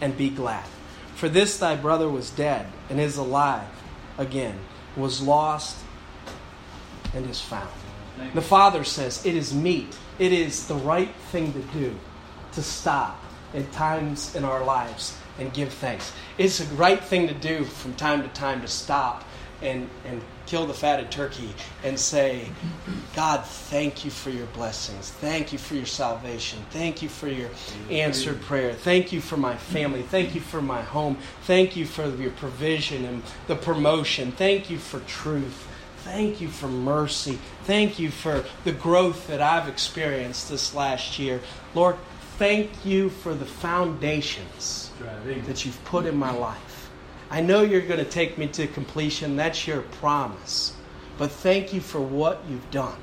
and 0.00 0.16
be 0.16 0.30
glad. 0.30 0.64
For 1.14 1.28
this 1.28 1.58
thy 1.58 1.76
brother 1.76 2.08
was 2.08 2.30
dead 2.30 2.66
and 2.88 3.00
is 3.00 3.16
alive 3.16 3.68
again, 4.16 4.58
was 4.96 5.20
lost 5.20 5.76
and 7.14 7.28
is 7.28 7.40
found. 7.40 7.70
The 8.34 8.42
Father 8.42 8.84
says 8.84 9.24
it 9.24 9.34
is 9.34 9.54
meet, 9.54 9.96
it 10.18 10.32
is 10.32 10.66
the 10.66 10.74
right 10.74 11.14
thing 11.30 11.52
to 11.52 11.60
do 11.60 11.94
to 12.52 12.62
stop 12.62 13.22
at 13.54 13.70
times 13.72 14.34
in 14.34 14.44
our 14.44 14.64
lives 14.64 15.16
and 15.38 15.52
give 15.52 15.72
thanks. 15.72 16.12
It's 16.36 16.60
a 16.60 16.64
right 16.74 17.02
thing 17.02 17.28
to 17.28 17.34
do 17.34 17.64
from 17.64 17.94
time 17.94 18.22
to 18.22 18.28
time 18.28 18.60
to 18.62 18.68
stop 18.68 19.24
and, 19.62 19.88
and 20.04 20.22
kill 20.46 20.66
the 20.66 20.74
fatted 20.74 21.10
turkey 21.10 21.52
and 21.84 21.98
say, 21.98 22.48
God, 23.14 23.44
thank 23.44 24.04
you 24.04 24.10
for 24.10 24.30
your 24.30 24.46
blessings. 24.46 25.10
Thank 25.10 25.52
you 25.52 25.58
for 25.58 25.74
your 25.74 25.86
salvation. 25.86 26.58
Thank 26.70 27.02
you 27.02 27.08
for 27.08 27.28
your 27.28 27.50
answered 27.90 28.40
prayer. 28.42 28.72
Thank 28.72 29.12
you 29.12 29.20
for 29.20 29.36
my 29.36 29.56
family. 29.56 30.02
Thank 30.02 30.34
you 30.34 30.40
for 30.40 30.62
my 30.62 30.82
home. 30.82 31.18
Thank 31.42 31.76
you 31.76 31.84
for 31.84 32.08
your 32.08 32.30
provision 32.32 33.04
and 33.04 33.22
the 33.46 33.56
promotion. 33.56 34.32
Thank 34.32 34.70
you 34.70 34.78
for 34.78 35.00
truth. 35.00 35.66
Thank 35.98 36.40
you 36.40 36.48
for 36.48 36.68
mercy. 36.68 37.38
Thank 37.64 37.98
you 37.98 38.10
for 38.10 38.44
the 38.64 38.72
growth 38.72 39.26
that 39.26 39.42
I've 39.42 39.68
experienced 39.68 40.48
this 40.48 40.74
last 40.74 41.18
year. 41.18 41.40
Lord, 41.74 41.96
thank 42.38 42.70
you 42.86 43.10
for 43.10 43.34
the 43.34 43.44
foundations 43.44 44.90
that 45.44 45.66
you've 45.66 45.84
put 45.84 46.06
in 46.06 46.16
my 46.16 46.30
life. 46.30 46.67
I 47.30 47.40
know 47.40 47.62
you're 47.62 47.80
going 47.82 48.04
to 48.04 48.10
take 48.10 48.38
me 48.38 48.48
to 48.48 48.66
completion. 48.66 49.36
That's 49.36 49.66
your 49.66 49.82
promise. 49.82 50.72
But 51.18 51.30
thank 51.30 51.74
you 51.74 51.80
for 51.80 52.00
what 52.00 52.42
you've 52.48 52.70
done. 52.70 52.96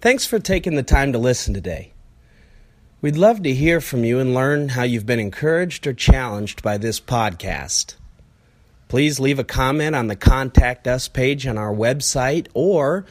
Thanks 0.00 0.26
for 0.26 0.38
taking 0.38 0.74
the 0.76 0.82
time 0.82 1.12
to 1.12 1.18
listen 1.18 1.54
today. 1.54 1.92
We'd 3.00 3.16
love 3.16 3.42
to 3.42 3.52
hear 3.52 3.80
from 3.80 4.04
you 4.04 4.20
and 4.20 4.34
learn 4.34 4.70
how 4.70 4.84
you've 4.84 5.06
been 5.06 5.18
encouraged 5.18 5.86
or 5.86 5.92
challenged 5.92 6.62
by 6.62 6.78
this 6.78 7.00
podcast. 7.00 7.96
Please 8.86 9.18
leave 9.18 9.40
a 9.40 9.44
comment 9.44 9.96
on 9.96 10.06
the 10.06 10.14
Contact 10.14 10.86
Us 10.86 11.08
page 11.08 11.46
on 11.46 11.58
our 11.58 11.74
website, 11.74 12.46
or 12.54 13.06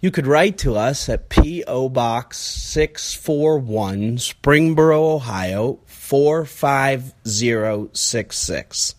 you 0.00 0.10
could 0.10 0.26
write 0.26 0.58
to 0.58 0.76
us 0.76 1.08
at 1.08 1.28
P.O. 1.28 1.88
Box 1.88 2.38
641, 2.38 4.18
Springboro, 4.18 5.14
Ohio 5.14 5.78
45066. 6.12 8.94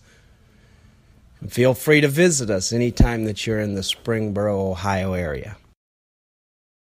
And 1.40 1.52
feel 1.52 1.74
free 1.74 2.00
to 2.00 2.08
visit 2.08 2.50
us 2.50 2.72
anytime 2.72 3.24
that 3.26 3.46
you're 3.46 3.60
in 3.60 3.76
the 3.76 3.82
Springboro, 3.82 4.72
Ohio 4.72 5.12
area. 5.12 5.56